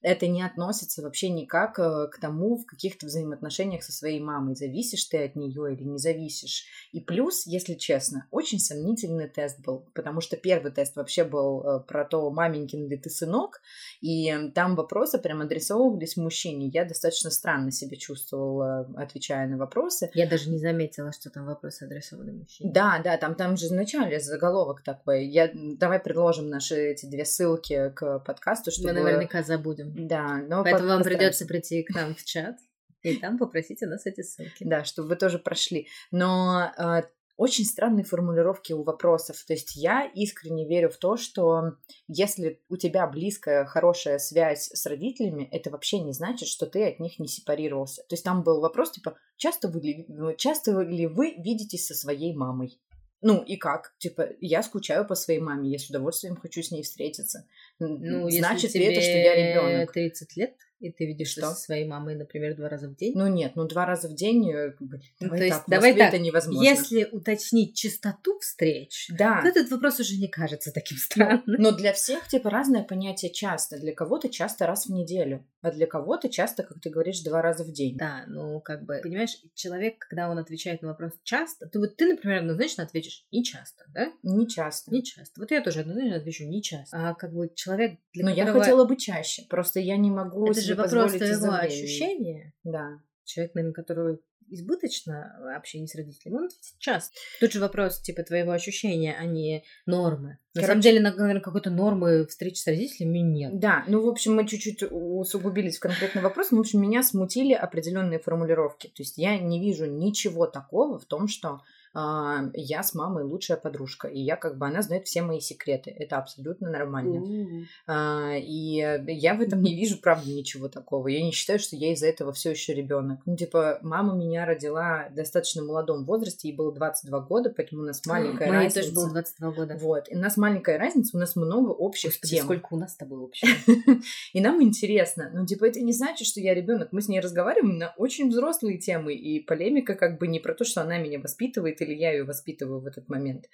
это 0.01 0.27
не 0.27 0.41
относится 0.41 1.01
вообще 1.01 1.29
никак 1.29 1.77
э, 1.79 2.07
к 2.07 2.19
тому, 2.19 2.57
в 2.57 2.65
каких-то 2.65 3.05
взаимоотношениях 3.05 3.83
со 3.83 3.91
своей 3.91 4.19
мамой, 4.19 4.55
зависишь 4.55 5.05
ты 5.05 5.25
от 5.25 5.35
нее 5.35 5.73
или 5.73 5.83
не 5.83 5.97
зависишь. 5.97 6.65
И 6.91 7.01
плюс, 7.01 7.45
если 7.45 7.73
честно, 7.73 8.27
очень 8.31 8.59
сомнительный 8.59 9.27
тест 9.27 9.59
был, 9.59 9.89
потому 9.93 10.21
что 10.21 10.37
первый 10.37 10.71
тест 10.71 10.95
вообще 10.95 11.23
был 11.23 11.61
э, 11.61 11.79
про 11.81 12.05
то, 12.05 12.29
маменькин 12.31 12.87
ли 12.87 12.97
ты 12.97 13.09
сынок, 13.09 13.61
и 14.01 14.51
там 14.55 14.75
вопросы 14.75 15.19
прям 15.19 15.41
адресовывались 15.41 16.15
мужчине. 16.15 16.67
Я 16.67 16.85
достаточно 16.85 17.29
странно 17.29 17.71
себя 17.71 17.97
чувствовала, 17.97 18.89
отвечая 18.95 19.47
на 19.47 19.57
вопросы. 19.57 20.09
Я 20.13 20.27
даже 20.27 20.49
не 20.49 20.59
заметила, 20.59 21.11
что 21.11 21.29
там 21.29 21.45
вопросы 21.45 21.83
адресованы 21.83 22.33
мужчине. 22.33 22.71
Да, 22.71 23.01
да, 23.03 23.17
там, 23.17 23.35
там 23.35 23.57
же 23.57 23.67
вначале 23.67 24.19
заголовок 24.19 24.81
такой. 24.81 25.27
Я, 25.27 25.49
давай 25.53 25.99
предложим 25.99 26.49
наши 26.49 26.75
эти 26.75 27.05
две 27.05 27.25
ссылки 27.25 27.91
к 27.95 28.19
подкасту, 28.19 28.71
чтобы... 28.71 28.93
Мы 28.93 29.01
наверняка 29.01 29.43
забудем. 29.43 29.88
Да, 29.96 30.38
но 30.48 30.63
Поэтому 30.63 30.89
вам 30.89 31.03
придется 31.03 31.46
прийти 31.46 31.84
к 31.84 31.93
нам 31.96 32.15
в 32.15 32.24
чат 32.24 32.58
и 33.01 33.15
там 33.15 33.38
попросите 33.38 33.86
нас 33.88 34.05
эти 34.05 34.22
ссылки. 34.22 34.63
Да, 34.63 34.84
чтобы 34.84 35.10
вы 35.10 35.15
тоже 35.15 35.39
прошли. 35.39 35.88
Но 36.12 36.72
э, 36.77 37.03
очень 37.38 37.63
странные 37.63 38.03
формулировки 38.03 38.74
у 38.74 38.84
вопросов. 38.84 39.41
То 39.48 39.53
есть 39.53 39.75
я 39.75 40.05
искренне 40.05 40.67
верю 40.67 40.89
в 40.89 40.98
то, 40.98 41.15
что 41.15 41.77
если 42.08 42.62
у 42.67 42.75
тебя 42.75 43.08
близкая, 43.08 43.65
хорошая 43.65 44.19
связь 44.19 44.69
с 44.74 44.86
родителями, 44.86 45.48
это 45.51 45.69
вообще 45.69 46.00
не 46.00 46.12
значит, 46.12 46.50
что 46.50 46.65
ты 46.65 46.86
от 46.86 47.00
них 47.00 47.19
не 47.19 47.27
сепарировался. 47.27 48.03
То 48.10 48.15
есть 48.15 48.25
там 48.25 48.43
был 48.43 48.60
вопрос 48.60 48.91
типа, 48.91 49.17
часто, 49.38 49.69
вы, 49.69 50.36
часто 50.38 50.81
ли 50.81 51.08
вы 51.08 51.36
видитесь 51.38 51.88
со 51.88 51.93
своей 51.93 52.36
мамой? 52.36 52.77
Ну 53.21 53.43
и 53.43 53.57
как? 53.57 53.93
Типа, 53.97 54.29
я 54.39 54.63
скучаю 54.63 55.05
по 55.05 55.15
своей 55.15 55.39
маме, 55.39 55.69
я 55.69 55.77
с 55.77 55.89
удовольствием 55.89 56.38
хочу 56.38 56.61
с 56.63 56.71
ней 56.71 56.83
встретиться. 56.83 57.45
Ну, 57.79 58.29
Значит 58.29 58.73
ли 58.75 58.85
это, 58.85 59.01
что 59.01 59.17
я 59.17 59.35
ребенок? 59.35 59.91
30 59.91 60.38
лет, 60.38 60.55
и 60.79 60.91
ты 60.91 61.05
видишься 61.05 61.41
что? 61.41 61.50
со 61.51 61.55
своей 61.55 61.88
мамой, 61.88 62.15
например, 62.15 62.55
два 62.55 62.69
раза 62.69 62.88
в 62.88 62.95
день? 62.95 63.13
Ну 63.15 63.27
нет, 63.27 63.53
ну 63.55 63.67
два 63.67 63.86
раза 63.86 64.07
в 64.07 64.15
день, 64.15 64.51
э, 64.51 64.74
ну, 64.79 65.29
то 65.29 65.36
есть, 65.36 65.57
так, 65.57 65.63
давай 65.67 65.95
так, 65.95 66.13
это 66.13 66.19
невозможно. 66.19 66.63
Если 66.63 67.07
уточнить 67.12 67.75
частоту 67.75 68.39
встреч, 68.39 69.07
да. 69.09 69.41
то 69.41 69.48
этот 69.48 69.69
вопрос 69.71 70.00
уже 70.00 70.15
не 70.17 70.27
кажется 70.27 70.71
таким 70.71 70.98
странным. 70.98 71.43
Но 71.45 71.71
для 71.71 71.93
всех, 71.93 72.27
типа, 72.27 72.50
разное 72.50 72.83
понятие 72.83 73.31
часто. 73.31 73.77
Для 73.77 73.93
кого-то 73.93 74.29
часто 74.29 74.65
раз 74.67 74.86
в 74.86 74.91
неделю, 74.91 75.45
а 75.62 75.71
для 75.71 75.88
кого-то 75.88 76.29
часто, 76.29 76.63
как 76.63 76.79
ты 76.79 76.89
говоришь, 76.89 77.21
два 77.21 77.41
раза 77.41 77.63
в 77.63 77.71
день. 77.71 77.98
Да, 77.98 78.24
ну 78.27 78.62
как 78.62 78.86
бы, 78.86 79.00
понимаешь, 79.03 79.38
человек, 79.55 80.00
когда 80.00 80.29
он 80.29 80.38
отвечает 80.38 80.81
на 80.81 80.89
вопрос 80.89 81.13
часто, 81.24 81.67
то 81.67 81.79
вот 81.79 81.98
ты, 81.98 82.07
например, 82.07 82.39
однозначно 82.39 82.83
ответишь 82.83 83.25
не 83.31 83.43
часто, 83.43 83.83
да? 83.89 84.12
Не 84.24 84.48
часто. 84.48 84.91
Не 84.91 85.03
часто. 85.03 85.41
Вот 85.41 85.51
я 85.51 85.62
тоже 85.62 85.81
однозначно 85.81 86.17
отвечу 86.17 86.45
не 86.45 86.62
часто. 86.62 86.98
А 86.98 87.13
как 87.13 87.33
бы 87.33 87.51
человек, 87.53 88.00
для 88.13 88.24
Но 88.24 88.31
которого... 88.31 88.55
я 88.55 88.59
хотела 88.59 88.86
бы 88.86 88.95
чаще, 88.95 89.43
просто 89.50 89.79
я 89.79 89.98
не 89.98 90.09
могу 90.09 90.50
Это 90.50 90.62
же 90.69 90.75
вопрос 90.75 91.13
твоего 91.13 91.53
ощущения. 91.53 92.53
Да. 92.63 92.99
Человек, 93.25 93.55
наверное, 93.55 93.73
который 93.73 94.19
избыточно 94.51 95.55
общение 95.55 95.88
с 95.88 95.95
родителями, 95.95 96.38
он 96.38 96.45
ответит 96.45 96.79
часто. 96.79 97.15
Тут 97.39 97.51
же 97.51 97.59
вопрос, 97.59 98.01
типа, 98.01 98.23
твоего 98.23 98.51
ощущения, 98.51 99.15
а 99.19 99.25
не 99.25 99.63
нормы. 99.85 100.39
На 100.53 100.61
Короче, 100.61 100.67
самом 100.67 100.81
деле, 100.81 100.99
наверное, 100.99 101.41
какой-то 101.41 101.69
нормы 101.69 102.25
встречи 102.25 102.59
с 102.59 102.67
родителями 102.67 103.19
нет. 103.19 103.59
Да, 103.59 103.83
ну, 103.88 104.01
в 104.01 104.07
общем, 104.07 104.35
мы 104.35 104.47
чуть-чуть 104.47 104.83
усугубились 104.89 105.77
в 105.77 105.81
конкретный 105.81 106.21
вопрос, 106.21 106.51
но, 106.51 106.57
в 106.57 106.61
общем, 106.61 106.81
меня 106.81 107.03
смутили 107.03 107.53
определенные 107.53 108.19
формулировки. 108.19 108.88
То 108.88 109.03
есть 109.03 109.17
я 109.17 109.38
не 109.38 109.59
вижу 109.59 109.85
ничего 109.85 110.47
такого 110.47 110.99
в 110.99 111.05
том, 111.05 111.27
что 111.27 111.61
я 111.93 112.84
с 112.84 112.93
мамой 112.93 113.24
лучшая 113.24 113.58
подружка, 113.58 114.08
и 114.08 114.19
я 114.19 114.36
как 114.36 114.58
бы, 114.58 114.67
она 114.67 114.81
знает 114.81 115.08
все 115.08 115.22
мои 115.22 115.39
секреты, 115.39 115.91
это 115.91 116.17
абсолютно 116.17 116.69
нормально. 116.69 117.65
Mm-hmm. 117.88 118.39
И 118.41 118.75
я 119.08 119.36
в 119.36 119.41
этом 119.41 119.62
не 119.62 119.75
вижу, 119.75 119.98
правда, 120.00 120.29
ничего 120.29 120.67
такого. 120.67 121.08
Я 121.08 121.22
не 121.22 121.31
считаю, 121.31 121.60
что 121.60 121.75
я 121.75 121.93
из-за 121.93 122.08
этого 122.08 122.31
все 122.34 122.51
еще 122.51 122.74
ребенок. 122.74 123.22
Ну, 123.25 123.36
типа, 123.36 123.79
мама 123.81 124.13
меня 124.15 124.46
родила 124.46 125.08
в 125.10 125.15
достаточно 125.15 125.63
молодом 125.63 126.05
возрасте, 126.05 126.50
ей 126.50 126.55
было 126.55 126.74
22 126.74 127.19
года, 127.22 127.53
поэтому 127.55 127.81
у 127.81 127.86
нас 127.86 128.05
маленькая 128.05 128.50
Моей 128.50 128.65
разница. 128.65 128.81
тоже 128.81 128.93
было 128.93 129.10
22 129.12 129.51
года. 129.51 129.77
Вот, 129.79 130.12
и 130.12 130.15
у 130.15 130.19
нас 130.19 130.38
маленькая 130.38 130.77
разница, 130.77 131.17
у 131.17 131.19
нас 131.19 131.36
много 131.36 131.69
общих 131.72 132.12
Господи, 132.12 132.36
тем. 132.36 132.46
сколько 132.46 132.67
у 132.72 132.77
нас 132.77 132.93
с 132.93 132.98
тобой 132.98 133.24
общего. 133.24 133.50
И 134.34 134.41
нам 134.41 134.62
интересно. 134.62 135.31
Ну, 135.34 135.46
типа, 135.46 135.65
это 135.65 135.81
не 135.81 135.93
значит, 135.93 136.27
что 136.27 136.39
я 136.39 136.53
ребенок. 136.53 136.89
Мы 136.91 137.01
с 137.01 137.08
ней 137.08 137.19
разговариваем 137.19 137.77
на 137.77 137.93
очень 137.98 138.29
взрослые 138.29 138.77
темы, 138.77 139.13
и 139.13 139.39
полемика 139.39 139.96
как 139.96 140.19
бы 140.19 140.27
не 140.27 140.39
про 140.39 140.53
то, 140.53 140.63
что 140.63 140.81
она 140.81 140.98
меня 140.98 141.19
воспитывает 141.19 141.78
или 141.81 141.93
я 141.93 142.12
ее 142.12 142.24
воспитываю 142.24 142.81
в 142.81 142.86
этот 142.86 143.09
момент. 143.09 143.45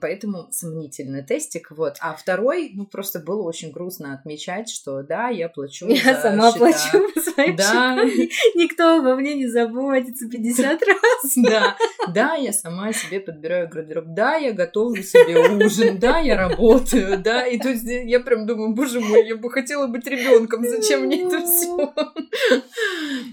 Поэтому 0.00 0.48
сомнительный 0.52 1.24
тестик. 1.24 1.70
Вот. 1.70 1.96
А 2.00 2.14
второй, 2.14 2.70
ну, 2.74 2.86
просто 2.86 3.20
было 3.20 3.42
очень 3.42 3.70
грустно 3.72 4.14
отмечать, 4.14 4.70
что 4.70 5.02
да, 5.02 5.28
я 5.28 5.48
плачу 5.48 5.86
Я 5.88 6.20
сама 6.20 6.52
счета. 6.52 6.58
плачу 6.58 7.12
по 7.14 7.20
своим 7.20 7.56
да. 7.56 7.96
Никто 8.54 9.02
во 9.02 9.16
мне 9.16 9.34
не 9.34 9.46
заботится 9.48 10.28
50 10.28 10.82
раз. 10.82 11.34
Да, 11.36 11.76
да, 12.12 12.34
я 12.34 12.52
сама 12.52 12.92
себе 12.92 13.20
подбираю 13.20 13.68
гардероб. 13.68 14.06
Да, 14.08 14.36
я 14.36 14.52
готовлю 14.52 15.02
себе 15.02 15.38
ужин. 15.64 15.98
Да, 15.98 16.18
я 16.18 16.36
работаю. 16.36 17.18
Да, 17.22 17.46
и 17.46 17.58
то 17.58 17.68
есть 17.70 17.84
я 17.86 18.20
прям 18.20 18.46
думаю, 18.46 18.74
боже 18.74 19.00
мой, 19.00 19.26
я 19.26 19.36
бы 19.36 19.50
хотела 19.50 19.86
быть 19.86 20.06
ребенком. 20.06 20.64
Зачем 20.64 21.02
мне 21.02 21.24
это 21.26 21.44
все? 21.44 21.92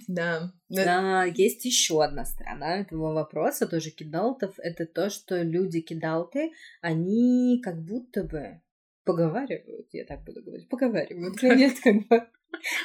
Да. 0.07 0.51
Да, 0.69 1.23
есть 1.23 1.63
еще 1.65 2.03
одна 2.03 2.25
сторона 2.25 2.81
этого 2.81 3.13
вопроса, 3.13 3.67
тоже 3.67 3.91
кидалтов. 3.91 4.55
Это 4.59 4.85
то, 4.85 5.09
что 5.09 5.41
люди-кидалты, 5.41 6.51
они 6.81 7.61
как 7.63 7.81
будто 7.81 8.23
бы 8.23 8.61
поговаривают, 9.05 9.87
я 9.93 10.03
так 10.03 10.23
буду 10.25 10.43
говорить, 10.43 10.67
поговаривают. 10.67 11.41
Нет 11.41 11.79
как 11.81 12.07
бы 12.07 12.27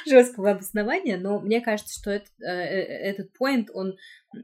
жесткого 0.07 0.51
обоснования, 0.51 1.17
но 1.17 1.39
мне 1.39 1.61
кажется, 1.61 1.99
что 1.99 2.11
это, 2.11 2.27
э, 2.39 2.45
э, 2.45 3.11
этот 3.11 3.31
point, 3.39 3.67
он 3.73 3.97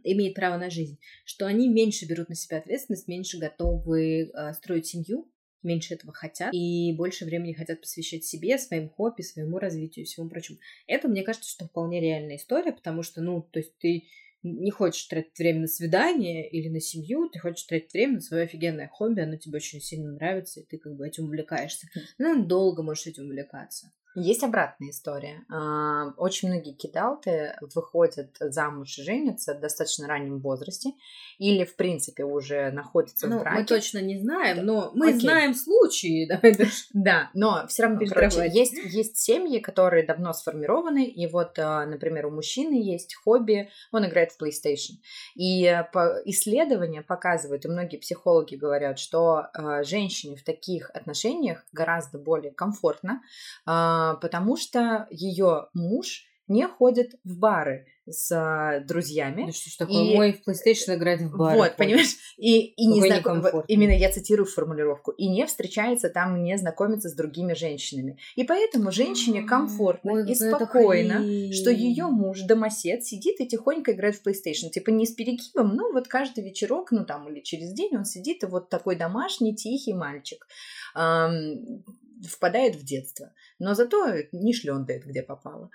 имеет 0.03 0.35
право 0.35 0.57
на 0.57 0.69
жизнь, 0.69 0.99
что 1.25 1.45
они 1.45 1.69
меньше 1.69 2.05
берут 2.05 2.29
на 2.29 2.35
себя 2.35 2.57
ответственность, 2.57 3.07
меньше 3.07 3.39
готовы 3.39 4.29
э, 4.29 4.53
строить 4.53 4.87
семью, 4.87 5.31
меньше 5.63 5.93
этого 5.93 6.13
хотят 6.13 6.53
и 6.53 6.93
больше 6.93 7.25
времени 7.25 7.53
хотят 7.53 7.81
посвящать 7.81 8.25
себе, 8.25 8.57
своим 8.57 8.89
хобби, 8.89 9.21
своему 9.21 9.59
развитию 9.59 10.03
и 10.03 10.07
всему 10.07 10.29
прочему. 10.29 10.59
Это, 10.87 11.07
мне 11.07 11.23
кажется, 11.23 11.49
что 11.49 11.65
вполне 11.65 12.01
реальная 12.01 12.37
история, 12.37 12.71
потому 12.71 13.03
что, 13.03 13.21
ну, 13.21 13.41
то 13.41 13.59
есть 13.59 13.77
ты 13.77 14.05
не 14.41 14.71
хочешь 14.71 15.05
тратить 15.05 15.37
время 15.37 15.61
на 15.61 15.67
свидание 15.67 16.49
или 16.49 16.69
на 16.69 16.79
семью, 16.79 17.29
ты 17.29 17.39
хочешь 17.39 17.65
тратить 17.65 17.91
время 17.93 18.15
на 18.15 18.21
свое 18.21 18.43
офигенное 18.43 18.87
хобби, 18.87 19.21
оно 19.21 19.35
тебе 19.35 19.57
очень 19.57 19.81
сильно 19.81 20.13
нравится, 20.13 20.61
и 20.61 20.65
ты 20.65 20.77
как 20.77 20.95
бы 20.95 21.07
этим 21.07 21.25
увлекаешься. 21.25 21.87
Ну, 22.17 22.45
долго 22.45 22.81
можешь 22.81 23.07
этим 23.07 23.25
увлекаться. 23.25 23.91
Есть 24.15 24.43
обратная 24.43 24.89
история. 24.89 25.45
А, 25.49 26.13
очень 26.17 26.49
многие 26.49 26.73
кидалты 26.73 27.55
выходят 27.75 28.35
замуж 28.39 28.97
и 28.97 29.03
женятся 29.03 29.53
в 29.53 29.59
достаточно 29.59 30.07
раннем 30.07 30.39
возрасте 30.39 30.93
или, 31.37 31.63
в 31.63 31.75
принципе, 31.75 32.23
уже 32.23 32.71
находятся 32.71 33.27
ну, 33.27 33.37
в 33.37 33.41
браке. 33.41 33.59
Мы 33.59 33.65
точно 33.65 33.99
не 33.99 34.17
знаем, 34.19 34.65
но 34.65 34.91
мы 34.95 35.09
Окей. 35.09 35.19
знаем 35.21 35.53
случаи. 35.53 36.29
Да, 36.93 37.29
но 37.33 37.65
все 37.67 37.83
равно, 37.83 38.01
короче, 38.07 38.49
есть, 38.51 38.73
есть 38.73 39.17
семьи, 39.17 39.59
которые 39.59 40.05
давно 40.05 40.33
сформированы, 40.33 41.05
и 41.05 41.27
вот, 41.27 41.57
а, 41.57 41.85
например, 41.85 42.25
у 42.27 42.31
мужчины 42.31 42.73
есть 42.73 43.15
хобби, 43.15 43.69
он 43.91 44.05
играет 44.05 44.31
в 44.31 44.41
PlayStation. 44.41 44.97
И 45.35 45.63
исследования 46.25 47.01
показывают, 47.01 47.65
и 47.65 47.69
многие 47.69 47.97
психологи 47.97 48.55
говорят, 48.55 48.99
что 48.99 49.47
а, 49.53 49.83
женщине 49.83 50.35
в 50.35 50.43
таких 50.43 50.89
отношениях 50.93 51.65
гораздо 51.71 52.17
более 52.17 52.51
комфортно, 52.51 53.21
потому 54.21 54.57
что 54.57 55.07
ее 55.11 55.67
муж 55.73 56.25
не 56.49 56.67
ходит 56.67 57.15
в 57.23 57.37
бары 57.37 57.85
с 58.07 58.31
а, 58.31 58.79
друзьями. 58.79 59.43
Ну 59.43 59.51
что 59.51 59.69
ж 59.69 59.75
такое, 59.75 60.03
и... 60.03 60.15
мой 60.15 60.33
в 60.33 60.47
PlayStation 60.47 60.95
играть 60.95 61.21
в 61.21 61.37
бары. 61.37 61.57
Вот, 61.57 61.75
понимаешь? 61.75 62.15
И, 62.37 62.59
и 62.59 62.87
не 62.87 63.01
знаком... 63.01 63.45
Именно 63.67 63.91
я 63.91 64.11
цитирую 64.11 64.47
формулировку. 64.47 65.11
И 65.11 65.27
не 65.27 65.45
встречается 65.45 66.09
там, 66.09 66.43
не 66.43 66.57
знакомится 66.57 67.07
с 67.09 67.13
другими 67.13 67.53
женщинами. 67.53 68.17
И 68.35 68.43
поэтому 68.43 68.91
женщине 68.91 69.43
комфортно 69.43 70.13
Ой, 70.13 70.31
и 70.31 70.33
спокойно, 70.33 71.19
что 71.53 71.69
ее 71.69 72.07
муж, 72.07 72.41
домосед, 72.41 73.05
сидит 73.05 73.39
и 73.39 73.47
тихонько 73.47 73.91
играет 73.91 74.15
в 74.15 74.25
PlayStation. 74.25 74.69
Типа 74.71 74.89
не 74.89 75.05
с 75.05 75.11
перегибом, 75.11 75.75
но 75.75 75.91
вот 75.91 76.07
каждый 76.07 76.43
вечерок, 76.43 76.91
ну 76.91 77.05
там 77.05 77.29
или 77.29 77.41
через 77.41 77.71
день 77.73 77.95
он 77.95 78.05
сидит, 78.05 78.41
и 78.43 78.47
вот 78.47 78.69
такой 78.69 78.95
домашний, 78.95 79.55
тихий 79.55 79.93
мальчик 79.93 80.47
впадает 82.27 82.75
в 82.75 82.83
детство. 82.83 83.33
Но 83.59 83.73
зато 83.73 84.13
не 84.31 84.53
шлендает, 84.53 85.05
где 85.05 85.21
попало. 85.21 85.69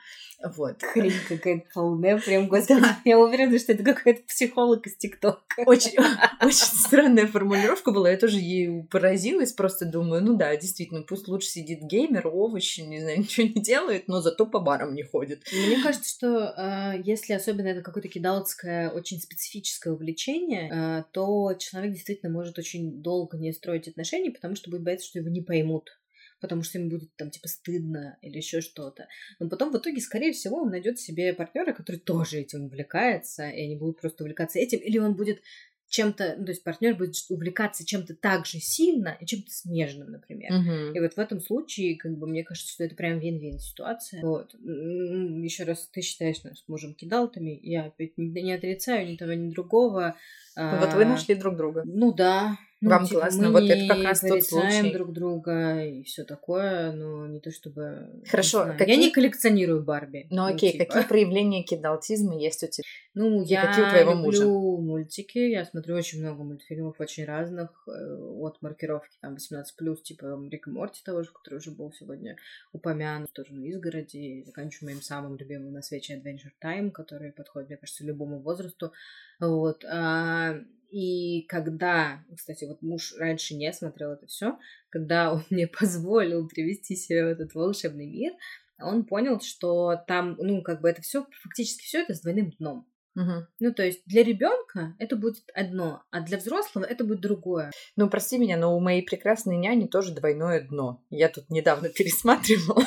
Вот. 0.57 0.83
Хрень 0.83 1.13
какая-то 1.29 1.67
полная. 1.73 2.19
Прям, 2.19 2.49
господи, 2.49 2.81
да. 2.81 2.99
я 3.05 3.19
уверена, 3.19 3.59
что 3.59 3.73
это 3.73 3.83
какой-то 3.83 4.23
психолог 4.27 4.87
из 4.87 4.97
ТикТока. 4.97 5.43
Очень, 5.67 5.99
очень 6.41 6.67
странная 6.67 7.27
формулировка 7.27 7.93
была. 7.93 8.11
Я 8.11 8.17
тоже 8.17 8.39
ей 8.39 8.85
поразилась. 8.85 9.53
Просто 9.53 9.87
думаю, 9.87 10.23
ну 10.23 10.37
да, 10.37 10.57
действительно, 10.57 11.03
пусть 11.03 11.29
лучше 11.29 11.49
сидит 11.49 11.81
геймер, 11.83 12.27
овощи, 12.27 12.81
не 12.81 13.01
знаю, 13.01 13.19
ничего 13.21 13.47
не 13.47 13.63
делает, 13.63 14.09
но 14.09 14.21
зато 14.21 14.47
по 14.47 14.61
барам 14.61 14.95
не 14.95 15.03
ходит. 15.03 15.43
Мне 15.53 15.83
кажется, 15.83 16.09
что 16.09 16.55
э, 16.57 17.03
если 17.05 17.33
особенно 17.33 17.69
это 17.69 17.83
какое-то 17.83 18.09
кидалское, 18.09 18.91
очень 18.91 19.21
специфическое 19.21 19.93
увлечение, 19.93 20.71
э, 20.71 21.05
то 21.13 21.55
человек 21.59 21.93
действительно 21.93 22.33
может 22.33 22.59
очень 22.59 23.03
долго 23.03 23.37
не 23.39 23.53
строить 23.53 23.89
отношения, 23.89 24.31
потому 24.31 24.57
что 24.57 24.71
будет 24.71 24.83
бояться, 24.83 25.07
что 25.07 25.19
его 25.19 25.29
не 25.29 25.43
поймут 25.43 25.91
потому 26.41 26.63
что 26.63 26.79
ему 26.79 26.91
будет 26.91 27.15
там 27.17 27.31
типа 27.31 27.49
стыдно 27.49 28.19
или 28.23 28.37
еще 28.37 28.61
что-то. 28.61 29.09
Но 29.39 29.49
потом 29.49 29.73
в 29.73 29.79
итоге, 29.79 30.01
скорее 30.01 30.33
всего, 30.33 30.63
он 30.63 30.71
найдет 30.71 30.99
себе 30.99 31.33
партнера, 31.33 31.73
который 31.73 32.01
тоже 32.01 32.39
этим 32.39 32.65
увлекается, 32.65 33.49
и 33.49 33.65
они 33.65 33.77
будут 33.77 34.01
просто 34.01 34.25
увлекаться 34.25 34.59
этим, 34.59 34.79
или 34.79 34.99
он 34.99 35.15
будет 35.15 35.43
чем-то, 35.95 36.35
ну, 36.39 36.45
то 36.45 36.51
есть 36.51 36.65
партнер 36.65 36.97
будет 36.97 37.15
увлекаться 37.29 37.87
чем-то 37.87 38.17
так 38.17 38.47
же 38.47 38.59
сильно 38.59 39.17
и 39.21 39.27
чем-то 39.27 39.51
смежным, 39.51 40.11
например. 40.11 40.53
Мгм. 40.53 40.93
И 40.93 41.01
вот 41.01 41.15
в 41.15 41.19
этом 41.19 41.41
случае, 41.41 41.97
как 41.97 42.19
бы, 42.19 42.27
мне 42.27 42.43
кажется, 42.43 42.73
что 42.73 42.85
это 42.85 42.97
прям 42.97 43.21
вин-вин 43.21 43.61
ситуация. 43.61 44.21
Вот. 44.23 44.55
Еще 44.55 45.63
раз, 45.63 45.89
ты 45.93 46.01
считаешь 46.01 46.43
нас 46.43 46.65
мужем 46.67 46.95
кидалтами, 46.95 47.59
я 47.63 47.85
опять 47.85 48.19
не, 48.19 48.27
не 48.43 48.53
отрицаю 48.53 49.09
ни 49.09 49.17
того, 49.17 49.35
ни 49.35 49.51
другого. 49.51 50.17
Вот 50.57 50.93
вы 50.95 51.03
А, 51.03 51.07
нашли 51.07 51.35
друг 51.35 51.57
друга. 51.57 51.83
Ну 51.85 52.13
да. 52.13 52.57
Ну, 52.81 52.91
Вам 52.91 53.07
типа, 53.07 53.21
классно. 53.21 53.47
мы 53.47 53.53
Вот 53.53 53.63
не 53.63 53.71
это 53.87 53.95
как 53.95 54.05
раз 54.05 54.21
тот 54.21 54.43
случай. 54.45 54.93
друг 54.93 55.13
друга 55.15 55.83
и 55.87 56.03
все 56.03 56.23
такое, 56.25 56.93
но 56.93 57.27
не 57.27 57.41
то 57.41 57.51
чтобы... 57.51 58.11
не 58.21 58.27
Хорошо, 58.29 58.65
знаю. 58.65 58.79
какие- 58.79 58.95
Я 58.97 59.01
не 59.07 59.11
коллекционирую 59.11 59.83
Барби. 59.83 60.27
Ну 60.29 60.45
окей, 60.45 60.73
типа. 60.73 60.85
какие 60.85 61.09
проявления 61.09 61.63
кидалтизма 61.63 62.37
есть 62.39 62.63
у 62.63 62.67
тебя? 62.67 62.85
Ну, 63.15 63.41
И 63.43 63.47
я 63.47 63.67
какие 63.69 63.87
у 63.87 63.89
твоего 63.89 64.11
люблю 64.11 64.25
мужа? 64.27 64.83
мультики, 64.83 65.39
я 65.39 65.65
смотрю 65.65 65.97
очень 65.97 66.21
много 66.21 66.43
мультфильмов, 66.43 66.97
очень 67.01 67.25
разных, 67.25 67.71
э, 67.89 68.17
от 68.41 68.61
маркировки 68.61 69.17
там 69.23 69.37
18+, 69.37 70.03
типа 70.03 70.39
Рик 70.51 70.67
Морти 70.67 71.01
того 71.03 71.23
же, 71.23 71.31
который 71.33 71.59
уже 71.61 71.71
был 71.71 71.91
сегодня 71.93 72.37
упомянут, 72.73 73.33
тоже 73.33 73.55
на 73.55 73.65
изгороди, 73.65 74.17
и 74.19 74.45
заканчиваю 74.45 74.91
моим 74.91 75.01
самым 75.03 75.37
любимым 75.37 75.73
на 75.73 75.81
свете 75.81 76.17
Adventure 76.21 76.53
Time, 76.63 76.91
который 76.91 77.33
подходит, 77.33 77.71
мне 77.71 77.79
кажется, 77.79 78.05
любому 78.05 78.41
возрасту. 78.41 78.93
Вот. 79.41 79.85
а, 79.85 80.55
И 80.91 81.43
когда, 81.49 82.25
кстати, 82.37 82.65
вот 82.65 82.83
муж 82.83 83.15
раньше 83.19 83.55
не 83.55 83.73
смотрел 83.73 84.13
это 84.13 84.27
все, 84.27 84.59
когда 84.91 85.33
он 85.33 85.43
мне 85.51 85.67
позволил 85.67 86.47
привести 86.49 86.97
себя 86.97 87.25
в 87.25 87.29
этот 87.29 87.55
волшебный 87.55 88.07
мир, 88.07 88.33
он 88.81 89.05
понял, 89.05 89.41
что 89.41 89.97
там, 90.07 90.37
ну, 90.39 90.63
как 90.63 90.81
бы 90.81 90.89
это 90.89 91.03
все, 91.03 91.27
фактически 91.43 91.85
все 91.85 92.03
это 92.03 92.15
с 92.15 92.21
двойным 92.21 92.51
дном. 92.59 92.89
Мгм. 93.15 93.47
Ну, 93.61 93.73
то 93.73 93.85
есть 93.85 94.03
для 94.07 94.25
ребенка 94.25 94.97
это 94.99 95.15
будет 95.15 95.45
одно, 95.55 96.03
а 96.11 96.21
для 96.21 96.37
взрослого 96.37 96.85
это 96.85 97.05
будет 97.05 97.21
другое. 97.21 97.71
Ну, 97.97 98.11
прости 98.11 98.39
меня, 98.39 98.57
но 98.57 98.77
у 98.77 98.81
моей 98.81 99.03
прекрасной 99.03 99.57
няни 99.57 99.87
тоже 99.87 100.13
двойное 100.13 100.61
дно. 100.61 101.01
Я 101.11 101.29
тут 101.29 101.49
недавно 101.49 101.89
пересматривала. 101.97 102.85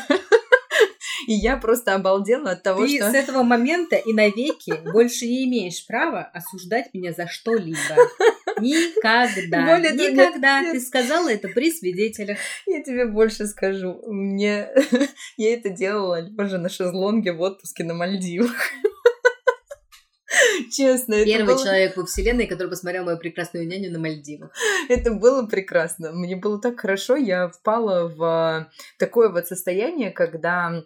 И 1.28 1.34
я 1.34 1.58
просто 1.58 1.94
обалдела 1.94 2.52
от 2.52 2.64
того, 2.64 2.86
Ты 2.86 2.98
что... 2.98 3.12
с 3.12 3.14
этого 3.14 3.44
момента 3.44 3.98
и 3.98 4.14
навеки 4.14 4.74
больше 4.92 5.26
не 5.26 5.46
имеешь 5.46 5.86
права 5.86 6.24
осуждать 6.34 6.94
меня 6.94 7.12
за 7.12 7.28
что-либо. 7.28 7.78
Никогда. 8.60 9.66
Более 9.66 9.92
того, 9.92 10.02
нет, 10.02 10.14
Никогда. 10.14 10.62
нет. 10.62 10.72
Ты 10.72 10.80
сказала 10.80 11.30
это 11.30 11.50
при 11.50 11.72
свидетелях. 11.72 12.38
Я 12.66 12.82
тебе 12.82 13.06
больше 13.06 13.46
скажу. 13.46 14.02
Мне... 14.08 14.70
Я 15.38 15.54
это 15.54 15.70
делала 15.70 16.22
лежа 16.22 16.58
на 16.58 16.70
шезлонге 16.70 17.34
в 17.34 17.42
отпуске 17.42 17.84
на 17.84 17.94
Мальдивах. 17.94 18.56
Честно, 20.72 21.24
Первый 21.26 21.56
было... 21.56 21.64
человек 21.64 21.98
во 21.98 22.06
вселенной, 22.06 22.48
который 22.48 22.70
посмотрел 22.70 23.04
мою 23.04 23.18
прекрасную 23.18 23.68
няню 23.68 23.92
на 23.92 24.00
Мальдивах. 24.00 24.52
Это 24.88 25.12
было 25.12 25.46
прекрасно. 25.46 26.14
Мне 26.14 26.36
было 26.36 26.60
так 26.60 26.80
хорошо. 26.80 27.16
Я 27.16 27.50
впала 27.50 28.08
в 28.08 28.24
а, 28.24 28.70
такое 28.98 29.30
вот 29.30 29.48
состояние, 29.48 30.12
когда 30.12 30.84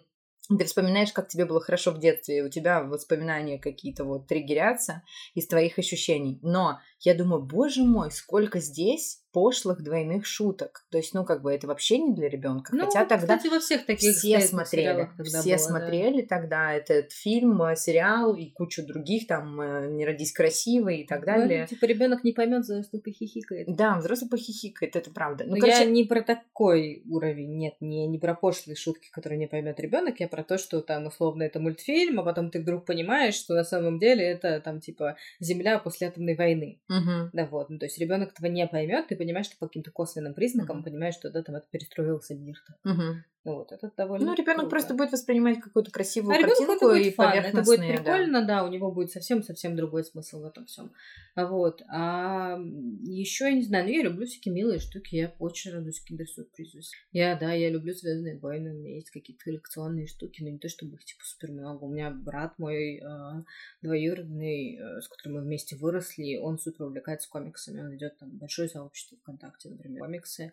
ты 0.58 0.64
вспоминаешь, 0.64 1.12
как 1.12 1.28
тебе 1.28 1.44
было 1.44 1.60
хорошо 1.60 1.92
в 1.92 1.98
детстве, 1.98 2.44
у 2.44 2.48
тебя 2.48 2.82
воспоминания 2.82 3.58
какие-то 3.58 4.04
вот 4.04 4.26
триггерятся 4.26 5.02
из 5.34 5.46
твоих 5.46 5.78
ощущений. 5.78 6.38
Но 6.42 6.80
я 7.00 7.14
думаю, 7.14 7.42
боже 7.42 7.82
мой, 7.82 8.10
сколько 8.10 8.60
здесь 8.60 9.21
пошлых 9.32 9.82
двойных 9.82 10.26
шуток. 10.26 10.84
То 10.90 10.98
есть, 10.98 11.14
ну, 11.14 11.24
как 11.24 11.42
бы 11.42 11.52
это 11.52 11.66
вообще 11.66 11.98
не 11.98 12.14
для 12.14 12.28
ребенка. 12.28 12.74
Ну, 12.74 12.86
Хотя 12.86 13.04
тогда 13.04 13.36
кстати, 13.36 13.52
во 13.52 13.60
всех 13.60 13.86
таких 13.86 14.14
все 14.14 14.40
смотрели, 14.40 14.84
сериалах 14.84 15.08
все 15.24 15.42
было, 15.42 15.44
да. 15.44 15.58
смотрели 15.58 16.22
тогда 16.22 16.72
этот 16.72 17.12
фильм, 17.12 17.62
э, 17.62 17.76
сериал 17.76 18.34
и 18.34 18.50
кучу 18.50 18.86
других, 18.86 19.26
там 19.26 19.60
э, 19.60 19.88
«Не 19.90 20.04
родись 20.04 20.32
красивой» 20.32 20.98
и 20.98 21.06
так 21.06 21.24
далее. 21.24 21.66
Типа 21.66 21.86
ребенок 21.86 22.24
не 22.24 22.32
поймет, 22.32 22.64
за 22.64 22.82
что 22.82 22.98
хихикает. 23.10 23.74
Да, 23.74 23.98
взрослый 23.98 24.30
похихикает, 24.30 24.96
это 24.96 25.10
правда. 25.10 25.44
Ну, 25.44 25.54
Но 25.54 25.60
короче, 25.60 25.78
я 25.78 25.84
не 25.84 26.04
про 26.04 26.22
такой 26.22 27.02
уровень, 27.08 27.56
нет, 27.56 27.74
не, 27.80 28.06
не 28.06 28.18
про 28.18 28.34
пошлые 28.34 28.76
шутки, 28.76 29.10
которые 29.10 29.38
не 29.38 29.46
поймет 29.46 29.80
ребенок, 29.80 30.20
я 30.20 30.28
про 30.28 30.44
то, 30.44 30.58
что 30.58 30.80
там 30.80 31.06
условно 31.06 31.42
это 31.42 31.58
мультфильм, 31.60 32.20
а 32.20 32.22
потом 32.22 32.50
ты 32.50 32.60
вдруг 32.60 32.84
понимаешь, 32.84 33.34
что 33.34 33.54
на 33.54 33.64
самом 33.64 33.98
деле 33.98 34.24
это 34.24 34.60
там 34.60 34.80
типа 34.80 35.16
Земля 35.40 35.78
после 35.78 36.08
атомной 36.08 36.36
войны. 36.36 36.80
Мгм. 36.88 37.30
Да 37.32 37.46
вот, 37.46 37.70
ну, 37.70 37.78
то 37.78 37.86
есть 37.86 37.98
ребенок 37.98 38.32
этого 38.32 38.46
не 38.46 38.66
поймет, 38.66 39.08
ты 39.08 39.16
понимаешь, 39.24 39.46
что 39.46 39.56
по 39.58 39.66
каким-то 39.66 39.90
косвенным 39.90 40.34
признакам 40.34 40.76
Мгм. 40.78 40.84
понимаешь, 40.84 41.14
что 41.14 41.30
да, 41.30 41.42
там 41.42 41.56
это 41.56 41.66
перестроился 41.70 42.34
мир-то. 42.34 42.74
Мгм. 42.84 43.24
Ну 43.44 43.56
вот, 43.56 43.72
это 43.72 43.90
довольно 43.96 44.26
Ну, 44.26 44.34
ребенок 44.34 44.60
круто. 44.60 44.70
просто 44.70 44.94
будет 44.94 45.10
воспринимать 45.10 45.58
какую-то 45.60 45.90
красивую 45.90 46.32
А 46.32 46.38
ребенку 46.38 46.52
это 46.62 46.66
картинку 46.66 46.88
будет 46.90 47.06
и 47.06 47.10
фан, 47.10 47.32
это 47.32 47.42
будет 47.42 47.64
поверхностные, 47.64 47.96
да. 47.96 48.02
прикольно, 48.02 48.46
да. 48.46 48.64
у 48.64 48.68
него 48.68 48.92
будет 48.92 49.10
совсем-совсем 49.10 49.74
другой 49.74 50.04
смысл 50.04 50.42
в 50.42 50.44
этом 50.44 50.66
всем. 50.66 50.92
Вот. 51.34 51.82
А 51.88 52.56
еще 53.02 53.46
я 53.46 53.52
не 53.52 53.62
знаю, 53.62 53.86
ну 53.86 53.90
я 53.90 54.02
люблю 54.04 54.26
всякие 54.26 54.54
милые 54.54 54.78
штуки, 54.78 55.16
я 55.16 55.34
очень 55.40 55.72
радуюсь 55.72 56.00
киндер-сюрпризу. 56.04 56.82
Я, 57.10 57.36
да, 57.36 57.52
я 57.52 57.68
люблю 57.68 57.92
Звездные 57.92 58.38
войны, 58.38 58.70
у 58.70 58.78
меня 58.78 58.94
есть 58.94 59.10
какие-то 59.10 59.42
коллекционные 59.42 60.06
штуки, 60.06 60.40
но 60.40 60.48
не 60.48 60.58
то 60.58 60.68
чтобы 60.68 60.94
их 60.94 61.04
типа 61.04 61.24
супер 61.24 61.50
много. 61.50 61.82
У 61.82 61.90
меня 61.90 62.10
брат 62.12 62.56
мой 62.60 62.98
э, 62.98 63.44
двоюродный, 63.82 64.76
э, 64.78 65.00
с 65.00 65.08
которым 65.08 65.38
мы 65.38 65.42
вместе 65.42 65.74
выросли, 65.76 66.36
он 66.36 66.58
супер 66.60 66.84
увлекается 66.84 67.28
комиксами, 67.28 67.80
он 67.80 67.90
ведет 67.90 68.18
там 68.18 68.30
большое 68.38 68.68
сообщество 68.68 69.11
ВКонтакте, 69.18 69.70
например, 69.70 70.00
комиксы. 70.00 70.52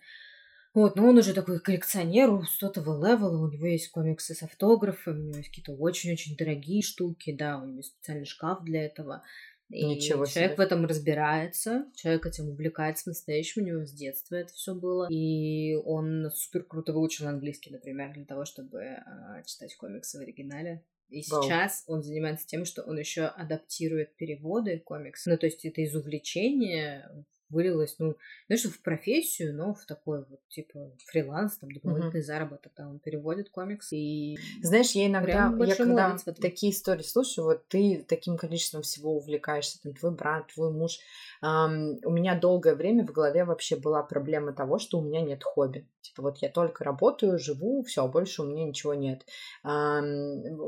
Вот, 0.74 0.96
но 0.96 1.10
он 1.10 1.18
уже 1.18 1.34
такой 1.34 1.60
коллекционер, 1.60 2.30
у 2.30 2.44
сотого 2.44 2.96
левела, 3.04 3.44
у 3.44 3.52
него 3.52 3.66
есть 3.66 3.90
комиксы 3.90 4.36
с 4.36 4.44
автографами, 4.44 5.20
у 5.20 5.28
него 5.28 5.38
есть 5.38 5.50
какие-то 5.50 5.74
очень-очень 5.74 6.38
дорогие 6.38 6.84
штуки, 6.84 7.36
да, 7.36 7.58
у 7.58 7.66
него 7.66 7.78
есть 7.78 7.94
специальный 7.94 8.26
шкаф 8.26 8.64
для 8.64 8.86
этого. 8.86 9.24
И 9.70 9.86
Ничего 9.86 10.26
человек 10.26 10.54
себе. 10.54 10.58
в 10.58 10.60
этом 10.60 10.86
разбирается, 10.86 11.86
человек 11.96 12.26
этим 12.26 12.50
увлекается 12.50 13.06
по-настоящему, 13.06 13.66
у 13.66 13.68
него 13.68 13.86
с 13.86 13.92
детства 13.92 14.36
это 14.36 14.52
все 14.54 14.74
было. 14.74 15.08
И 15.12 15.76
он 15.76 16.32
супер 16.34 16.64
круто 16.64 16.92
выучил 16.92 17.28
английский, 17.28 17.72
например, 17.72 18.14
для 18.14 18.26
того, 18.26 18.46
чтобы 18.46 18.84
а, 18.84 19.44
читать 19.44 19.76
комиксы 19.76 20.18
в 20.18 20.22
оригинале. 20.22 20.84
И 21.10 21.24
Вау. 21.30 21.44
сейчас 21.44 21.84
он 21.88 22.02
занимается 22.04 22.48
тем, 22.48 22.66
что 22.66 22.84
он 22.84 22.98
еще 22.98 23.26
адаптирует 23.26 24.16
переводы 24.16 24.80
комиксов. 24.80 25.34
Ну, 25.34 25.38
то 25.38 25.46
есть 25.46 25.64
это 25.66 25.82
из 25.82 25.96
увлечения 25.96 27.26
вылилось, 27.50 27.96
ну, 28.00 28.16
что 28.56 28.70
в 28.70 28.82
профессию, 28.82 29.56
но 29.56 29.74
в 29.74 29.86
такой 29.86 30.26
вот, 30.30 30.40
типа, 30.50 30.92
фриланс, 31.08 31.58
там, 31.58 31.72
дополнительный 31.72 32.22
заработок, 32.24 32.72
да, 32.78 32.88
он 32.88 33.00
переводит 33.00 33.50
комиксы 33.50 33.96
и... 33.98 34.38
Знаешь, 34.62 34.92
я 34.92 35.08
иногда, 35.08 35.52
я 35.66 35.76
когда 35.76 36.18
такие 36.42 36.72
истории 36.72 37.04
слушаю, 37.04 37.46
вот 37.46 37.68
ты 37.68 38.06
таким 38.08 38.38
количеством 38.38 38.82
всего 38.82 39.16
увлекаешься, 39.16 39.82
там, 39.82 39.94
твой 39.94 40.12
брат, 40.12 40.48
твой 40.54 40.72
муж, 40.72 41.00
ам, 41.42 41.98
у 42.04 42.12
меня 42.12 42.40
долгое 42.40 42.76
время 42.76 43.06
в 43.06 43.12
голове 43.12 43.44
вообще 43.44 43.76
была 43.76 44.04
проблема 44.04 44.54
того, 44.54 44.80
что 44.80 45.00
у 45.00 45.02
меня 45.02 45.22
нет 45.22 45.44
хобби. 45.44 45.88
Типа 46.02 46.22
вот 46.22 46.38
я 46.38 46.50
только 46.50 46.84
работаю, 46.84 47.40
живу, 47.40 47.84
все, 47.84 48.08
больше 48.08 48.42
у 48.42 48.46
меня 48.46 48.66
ничего 48.66 48.94
нет. 48.94 49.26
У 49.64 49.68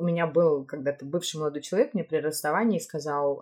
меня 0.04 0.28
был 0.28 0.66
когда-то 0.66 1.06
бывший 1.06 1.38
молодой 1.38 1.62
человек 1.62 1.94
мне 1.94 2.04
при 2.04 2.18
расставании 2.18 2.80
сказал, 2.80 3.42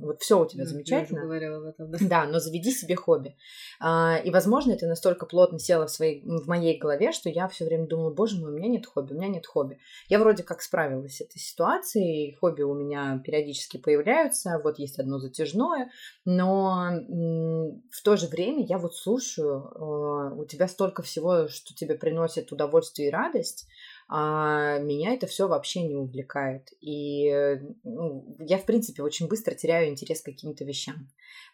вот 0.00 0.20
все 0.20 0.40
у 0.40 0.46
тебя 0.46 0.64
замечательно, 0.64 1.18
Я 1.18 1.24
говорила 1.24 1.56
об 1.58 1.64
этом, 1.64 1.90
да. 1.90 1.98
да, 2.08 2.24
но 2.26 2.40
заведи 2.40 2.70
себе 2.70 2.96
хобби. 2.96 3.36
А, 3.80 4.16
и, 4.24 4.30
возможно, 4.30 4.72
это 4.72 4.86
настолько 4.86 5.26
плотно 5.26 5.58
село 5.58 5.86
в, 5.86 5.90
своей, 5.90 6.22
в 6.24 6.46
моей 6.46 6.78
голове, 6.78 7.12
что 7.12 7.28
я 7.28 7.48
все 7.48 7.64
время 7.64 7.86
думала, 7.86 8.10
боже 8.10 8.40
мой, 8.40 8.52
у 8.52 8.54
меня 8.54 8.68
нет 8.68 8.86
хобби, 8.86 9.12
у 9.12 9.16
меня 9.16 9.28
нет 9.28 9.46
хобби. 9.46 9.78
Я 10.08 10.18
вроде 10.18 10.42
как 10.42 10.62
справилась 10.62 11.16
с 11.16 11.20
этой 11.20 11.38
ситуацией, 11.38 12.36
хобби 12.40 12.62
у 12.62 12.74
меня 12.74 13.20
периодически 13.24 13.76
появляются, 13.76 14.60
вот 14.62 14.78
есть 14.78 14.98
одно 14.98 15.18
затяжное, 15.18 15.90
но 16.24 16.90
в 17.90 18.02
то 18.02 18.16
же 18.16 18.26
время 18.26 18.64
я 18.64 18.78
вот 18.78 18.94
слушаю, 18.94 19.70
э, 19.74 20.34
у 20.36 20.44
тебя 20.44 20.68
столько 20.68 21.02
всего, 21.02 21.37
что 21.46 21.74
тебе 21.74 21.94
приносит 21.94 22.50
удовольствие 22.50 23.08
и 23.08 23.12
радость, 23.12 23.68
а 24.08 24.78
меня 24.78 25.12
это 25.12 25.26
все 25.26 25.48
вообще 25.48 25.82
не 25.82 25.94
увлекает. 25.94 26.72
И 26.80 27.28
э, 27.28 27.60
ну, 27.84 28.36
я, 28.38 28.58
в 28.58 28.64
принципе, 28.64 29.02
очень 29.02 29.28
быстро 29.28 29.54
теряю 29.54 29.88
интерес 29.88 30.22
к 30.22 30.26
каким-то 30.26 30.64
вещам. 30.64 31.08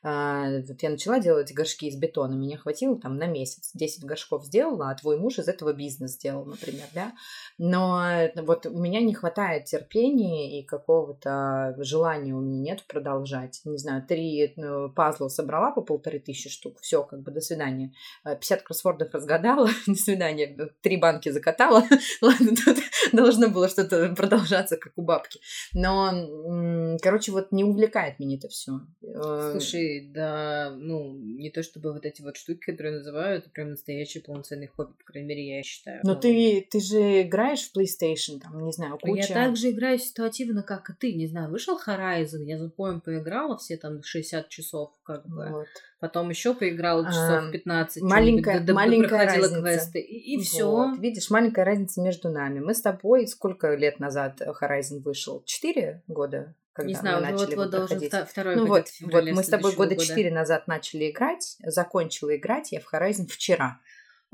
А, 0.07 0.51
вот 0.69 0.83
я 0.83 0.91
начала 0.91 1.19
делать 1.19 1.53
горшки 1.55 1.87
из 1.87 1.97
бетона, 1.97 2.35
меня 2.35 2.59
хватило 2.59 3.01
там 3.01 3.17
на 3.17 3.27
месяц. 3.27 3.71
10 3.73 4.05
горшков 4.05 4.45
сделала, 4.45 4.91
а 4.91 4.95
твой 4.95 5.19
муж 5.19 5.39
из 5.39 5.49
этого 5.49 5.73
бизнес 5.73 6.13
сделал, 6.13 6.45
например, 6.45 6.85
да. 6.95 7.13
Но 7.57 8.07
э, 8.07 8.33
вот 8.43 8.67
у 8.67 8.79
меня 8.79 9.01
не 9.01 9.15
хватает 9.15 9.65
терпения 9.65 10.61
и 10.61 10.65
какого-то 10.65 11.75
желания 11.79 12.35
у 12.35 12.41
меня 12.41 12.73
нет 12.73 12.85
продолжать. 12.87 13.63
Не 13.65 13.79
знаю, 13.79 14.07
три 14.07 14.53
ну, 14.57 14.91
пазла 14.91 15.29
собрала 15.29 15.71
по 15.71 15.81
полторы 15.81 16.19
тысячи 16.19 16.51
штук, 16.51 16.81
все, 16.81 17.03
как 17.03 17.23
бы, 17.23 17.31
до 17.31 17.41
свидания. 17.41 17.95
Э, 18.25 18.37
50 18.37 18.63
кроссвордов 18.63 19.15
разгадала, 19.15 19.69
до 19.87 19.95
свидания. 19.95 20.71
Три 20.83 20.99
банки 20.99 21.31
закатала, 21.31 21.83
ладно, 22.21 22.44
тут 22.49 22.79
должно 23.13 23.49
было 23.49 23.69
что-то 23.69 24.15
продолжаться, 24.15 24.77
как 24.77 24.93
у 24.97 25.03
бабки. 25.03 25.41
Но, 25.73 26.99
короче, 27.03 27.33
вот 27.33 27.53
не 27.53 27.65
увлекает 27.65 28.19
меня 28.19 28.37
это 28.37 28.49
все. 28.49 28.81
Э, 29.03 29.51
Слушай, 29.53 30.11
да, 30.13 30.75
ну, 30.77 31.15
не 31.15 31.51
то 31.51 31.63
чтобы 31.63 31.93
вот 31.93 32.05
эти 32.05 32.23
вот 32.23 32.37
штуки, 32.37 32.61
которые 32.61 32.97
называют, 32.97 33.53
прям 33.53 33.71
настоящий 33.71 34.21
полноценный 34.21 34.67
хобби, 34.67 34.93
по 34.93 35.05
крайней 35.05 35.29
мере, 35.29 35.57
я 35.57 35.63
считаю. 35.63 36.01
Но 36.03 36.15
Ну, 36.15 36.21
ты, 36.21 36.67
ты 36.71 36.81
же 36.81 37.23
играешь 37.23 37.71
в 37.71 37.77
PlayStation, 37.77 38.41
там, 38.41 38.65
не 38.65 38.73
знаю, 38.73 38.99
куча... 38.99 39.27
Я 39.29 39.35
также 39.35 39.71
играю 39.71 39.99
ситуативно, 39.99 40.63
как 40.63 40.91
и 40.91 40.93
ты. 40.95 41.15
Не 41.15 41.27
знаю, 41.27 41.51
вышел 41.51 41.79
Horizon, 41.79 42.45
я 42.45 42.59
запомню, 42.59 43.01
поиграла 43.01 43.57
все 43.57 43.77
там 43.77 44.03
60 44.03 44.49
часов, 44.49 44.93
как 45.03 45.27
бы. 45.27 45.49
Вот. 45.51 45.67
Потом 46.05 46.29
еще 46.29 46.53
поиграла 46.53 47.07
часов 47.07 47.45
А, 47.49 47.51
15. 47.51 48.03
маленькая- 48.03 48.43
что-нибудь, 48.57 48.67
д- 48.67 48.67
д- 48.67 48.73
маленькая 48.75 49.25
разница. 49.25 49.63
квесты. 49.63 50.01
И, 50.01 50.39
все. 50.43 50.71
Вот. 50.71 50.99
Видишь, 50.99 51.31
маленькая 51.31 51.65
разница 51.65 52.03
между 52.03 52.29
нами. 52.29 52.61
Мы 52.61 52.75
с 52.75 52.83
тобой 52.83 53.27
сколько 53.27 53.75
лет 53.75 54.01
назад 54.01 54.43
Horizon 54.43 55.01
вышел? 55.03 55.43
Четыре 55.47 56.03
года? 56.07 56.55
Когда 56.75 56.89
Не 56.89 56.95
знаю, 56.95 57.17
мы 57.17 57.23
начали 57.23 57.55
вот-вот 57.55 57.73
его 57.73 57.87
должен 57.87 58.27
второй 58.27 58.57
Ну 58.57 58.67
вот, 58.67 58.87
вот 59.01 59.25
мы 59.25 59.43
с 59.43 59.47
тобой 59.47 59.75
года. 59.75 59.97
четыре 59.97 60.31
назад 60.31 60.69
начали 60.69 61.11
играть, 61.11 61.57
закончила 61.65 62.37
играть 62.37 62.73
я 62.73 62.81
в 62.81 62.93
Horizon 62.93 63.27
вчера. 63.27 63.79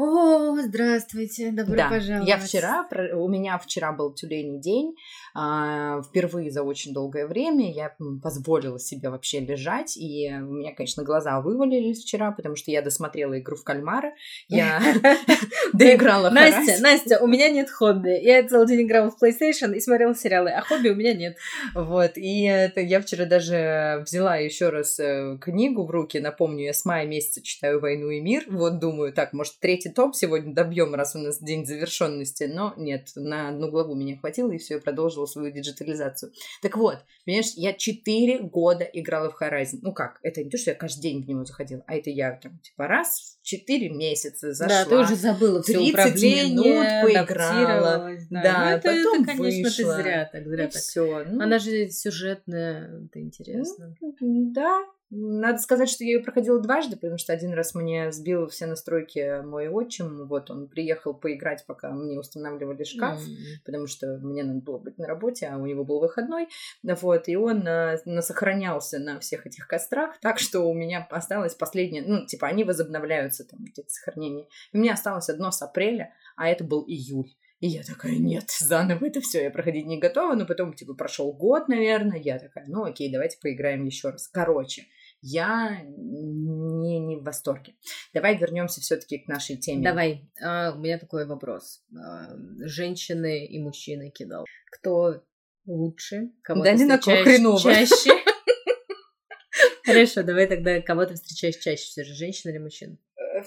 О, 0.03 0.57
здравствуйте, 0.57 1.51
добро 1.51 1.77
да, 1.77 1.91
пожаловать. 1.91 2.27
я 2.27 2.39
вчера, 2.39 2.89
у 3.13 3.29
меня 3.29 3.59
вчера 3.59 3.93
был 3.93 4.15
тюлейный 4.15 4.59
день, 4.59 4.95
а, 5.35 6.01
впервые 6.01 6.51
за 6.51 6.63
очень 6.63 6.95
долгое 6.95 7.27
время 7.27 7.71
я 7.71 7.95
позволила 8.23 8.79
себе 8.79 9.11
вообще 9.11 9.41
лежать, 9.41 9.99
и 9.99 10.33
у 10.33 10.53
меня, 10.53 10.75
конечно, 10.75 11.03
глаза 11.03 11.39
вывалились 11.43 12.03
вчера, 12.03 12.31
потому 12.33 12.57
что 12.57 12.71
я 12.71 12.81
досмотрела 12.81 13.39
игру 13.41 13.57
в 13.57 13.63
кальмара, 13.63 14.15
я 14.49 14.81
доиграла 15.75 16.31
Настя. 16.31 16.81
Настя, 16.81 17.19
у 17.21 17.27
меня 17.27 17.51
нет 17.51 17.71
хобби. 17.71 18.19
Я 18.23 18.43
целый 18.49 18.69
день 18.69 18.87
играла 18.87 19.11
в 19.11 19.23
PlayStation 19.23 19.75
и 19.75 19.81
смотрела 19.81 20.15
сериалы, 20.15 20.49
а 20.49 20.63
хобби 20.63 20.89
у 20.89 20.95
меня 20.95 21.13
нет. 21.13 21.37
Вот, 21.75 22.13
и 22.17 22.45
я 22.75 23.01
вчера 23.03 23.27
даже 23.27 24.03
взяла 24.07 24.37
еще 24.37 24.71
раз 24.71 24.99
э, 24.99 25.37
книгу 25.43 25.85
в 25.85 25.91
руки, 25.91 26.19
напомню, 26.21 26.65
я 26.65 26.73
с 26.73 26.87
мая 26.87 27.07
месяца 27.07 27.43
читаю 27.43 27.81
«Войну 27.81 28.09
и 28.09 28.21
мир», 28.21 28.45
вот 28.49 28.79
думаю, 28.79 29.13
так, 29.13 29.35
может, 29.35 29.61
третий 29.61 29.90
том 29.91 30.13
сегодня 30.13 30.55
добьем, 30.55 30.95
раз 30.95 31.15
у 31.17 31.19
нас 31.19 31.41
день 31.41 31.67
завершенности, 31.67 32.45
но 32.45 32.75
нет, 32.77 33.09
на 33.17 33.49
одну 33.49 33.71
главу 33.71 33.95
меня 33.95 34.19
хватило, 34.19 34.51
и 34.53 34.59
все, 34.59 34.75
я 34.75 34.81
продолжила 34.81 35.27
свою 35.27 35.53
диджитализацию. 35.53 36.33
Так 36.63 36.77
вот, 36.77 36.99
понимаешь, 37.25 37.53
я 37.57 37.73
четыре 37.73 38.39
года 38.41 38.85
играла 38.85 39.31
в 39.31 39.41
Horizon. 39.41 39.79
Ну 39.83 39.93
как, 39.93 40.19
это 40.23 40.43
не 40.43 40.51
то, 40.51 40.59
что 40.59 40.71
я 40.71 40.77
каждый 40.77 41.03
день 41.03 41.23
в 41.25 41.29
него 41.29 41.45
заходила, 41.45 41.83
а 41.87 41.95
это 41.97 42.11
я 42.11 42.33
там, 42.33 42.59
типа, 42.59 42.87
раз 42.87 43.39
в 43.41 43.45
четыре 43.45 43.89
месяца 43.91 44.53
зашла. 44.53 44.85
Да, 44.85 44.91
ты 44.91 44.97
уже 44.99 45.17
забыла 45.17 45.63
все 45.63 45.75
30 45.75 45.91
управление, 45.91 46.51
минут 46.51 46.87
поиграла. 47.05 48.17
Да, 48.31 48.43
Да, 48.43 48.65
Ну, 48.65 48.77
это, 48.77 48.83
потом 48.83 49.23
это, 49.23 49.37
конечно, 49.37 49.63
вышла. 49.63 49.97
ты 49.97 50.03
зря 50.03 50.31
так, 50.33 50.47
зря 50.47 50.65
и 50.65 50.71
так. 50.71 50.83
все. 50.83 51.17
Она 51.19 51.59
же 51.59 51.89
сюжетная, 51.91 53.05
это 53.07 53.21
интересно. 53.21 53.95
Ну, 54.01 54.15
Да, 54.53 54.85
надо 55.11 55.59
сказать, 55.59 55.91
что 55.91 56.05
я 56.05 56.13
ее 56.13 56.21
проходила 56.21 56.61
дважды, 56.61 56.97
потому 56.97 57.19
что 57.19 57.33
один 57.33 57.53
раз 57.53 57.75
мне 57.75 58.13
сбил 58.13 58.47
все 58.47 58.67
настройки 58.67 59.43
мой 59.43 59.69
отчим. 59.69 60.29
Вот 60.29 60.51
он 60.51 60.69
приехал 60.69 61.15
поиграть, 61.15 61.65
пока 61.67 61.91
мне 61.91 62.19
устанавливали 62.19 62.85
шкаф, 62.85 63.21
М. 63.21 63.37
потому 63.65 63.87
что 63.89 64.19
мне 64.19 64.45
надо 64.45 64.61
было 64.61 64.79
быть 64.79 64.99
на 64.99 65.07
работе, 65.07 65.47
а 65.47 65.57
у 65.57 65.67
него 65.67 65.85
был 65.85 66.01
выходной. 66.01 66.49
Вот, 66.83 67.29
и 67.29 67.37
он 67.37 67.67
э, 67.67 67.99
насохранялся 68.05 69.01
на 69.01 69.19
всех 69.19 69.47
этих 69.47 69.67
кострах, 69.67 70.19
так 70.21 70.39
что 70.39 70.61
у 70.61 70.75
меня 70.75 71.07
осталось 71.11 71.55
последнее, 71.55 72.03
ну, 72.07 72.25
типа, 72.25 72.47
они 72.47 72.63
возобновляются, 72.63 73.45
там, 73.45 73.65
эти 73.65 73.85
сохранения. 73.89 74.47
У 74.73 74.79
меня 74.79 74.93
осталось 74.93 75.29
одно 75.29 75.51
с 75.51 75.61
апреля, 75.61 76.15
а 76.37 76.49
это 76.49 76.63
был 76.63 76.85
июль. 76.87 77.31
И 77.61 77.67
я 77.67 77.83
такая, 77.83 78.17
нет, 78.17 78.45
заново 78.59 79.07
это 79.07 79.21
все, 79.21 79.43
я 79.43 79.51
проходить 79.51 79.87
не 79.87 79.99
готова, 79.99 80.35
но 80.35 80.47
потом, 80.47 80.73
типа, 80.73 80.95
прошел 80.95 81.33
год, 81.33 81.69
наверное, 81.69 82.19
я 82.19 82.39
такая, 82.39 82.65
ну 82.69 82.85
окей, 82.85 83.13
давайте 83.13 83.39
поиграем 83.39 83.85
еще 83.85 84.11
раз. 84.11 84.29
Короче, 84.29 84.87
я 85.23 85.83
не, 85.85 86.99
не 86.99 87.17
в 87.17 87.23
восторге. 87.23 87.75
Давай 88.15 88.37
вернемся 88.37 88.81
все-таки 88.81 89.19
к 89.19 89.29
нашей 89.29 89.57
теме. 89.57 89.83
Давай, 89.85 90.31
а, 90.43 90.73
у 90.73 90.79
меня 90.79 90.99
такой 90.99 91.27
вопрос. 91.27 91.83
А, 91.95 92.37
женщины 92.61 93.47
и 93.47 93.59
мужчины 93.59 94.11
кидал. 94.11 94.47
Кто 94.71 95.23
лучше? 95.67 96.31
Кого 96.43 96.65
Да 96.65 96.77
ты 96.77 96.87
кого 96.87 96.99
встречаешь 96.99 97.89
чаще? 97.89 98.11
Хорошо, 99.85 100.23
давай 100.23 100.47
тогда 100.47 100.81
кого 100.81 101.05
ты 101.05 101.15
встречаешь 101.15 101.57
чаще 101.57 101.85
все 101.85 102.05
же, 102.05 102.15
женщин 102.15 102.51
или 102.51 102.59
мужчин? 102.59 102.99
Э, 103.17 103.43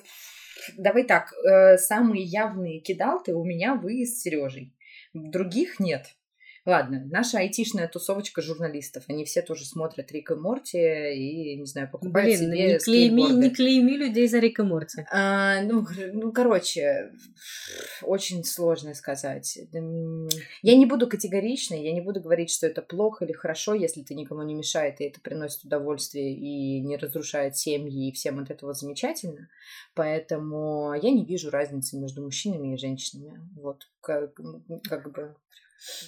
Давай 0.77 1.03
так, 1.03 1.33
э, 1.33 1.77
самые 1.77 2.23
явные 2.23 2.79
кидалты 2.79 3.33
у 3.33 3.43
меня 3.43 3.75
вы 3.75 4.05
с 4.05 4.21
Сережей. 4.21 4.73
Других 5.13 5.79
нет. 5.79 6.07
Ладно, 6.65 7.03
наша 7.11 7.39
айтишная 7.39 7.89
тусовочка 7.89 8.41
журналистов, 8.41 9.03
они 9.09 9.25
все 9.25 9.41
тоже 9.41 9.65
смотрят 9.65 10.09
Рик 10.13 10.31
и 10.31 10.35
Морти 10.35 10.77
и, 10.77 11.57
не 11.57 11.65
знаю, 11.65 11.91
покупают 11.91 12.29
Блин, 12.29 12.39
себе 12.39 12.67
не 12.67 12.79
клейми, 12.79 13.21
не 13.33 13.49
клейми 13.49 13.91
людей 13.91 14.29
за 14.29 14.39
Рика 14.39 14.63
Морти. 14.63 15.05
А, 15.11 15.61
ну, 15.63 15.85
ну, 16.13 16.31
короче, 16.31 17.11
очень 18.01 18.45
сложно 18.45 18.93
сказать. 18.93 19.59
Я 20.61 20.77
не 20.77 20.85
буду 20.85 21.07
категоричной, 21.07 21.83
я 21.83 21.91
не 21.91 21.99
буду 21.99 22.21
говорить, 22.21 22.49
что 22.49 22.65
это 22.65 22.81
плохо 22.81 23.25
или 23.25 23.33
хорошо, 23.33 23.73
если 23.73 24.01
это 24.01 24.13
никому 24.13 24.41
не 24.43 24.55
мешает, 24.55 25.01
и 25.01 25.05
это 25.05 25.19
приносит 25.19 25.65
удовольствие 25.65 26.33
и 26.33 26.79
не 26.79 26.95
разрушает 26.95 27.57
семьи, 27.57 28.07
и 28.07 28.13
всем 28.13 28.39
от 28.39 28.51
этого 28.51 28.73
замечательно. 28.73 29.49
Поэтому 29.95 30.93
я 30.93 31.11
не 31.11 31.25
вижу 31.25 31.49
разницы 31.49 31.97
между 31.97 32.23
мужчинами 32.23 32.73
и 32.73 32.77
женщинами. 32.77 33.41
Вот, 33.57 33.89
как, 33.99 34.33
как 34.87 35.11
бы... 35.11 35.35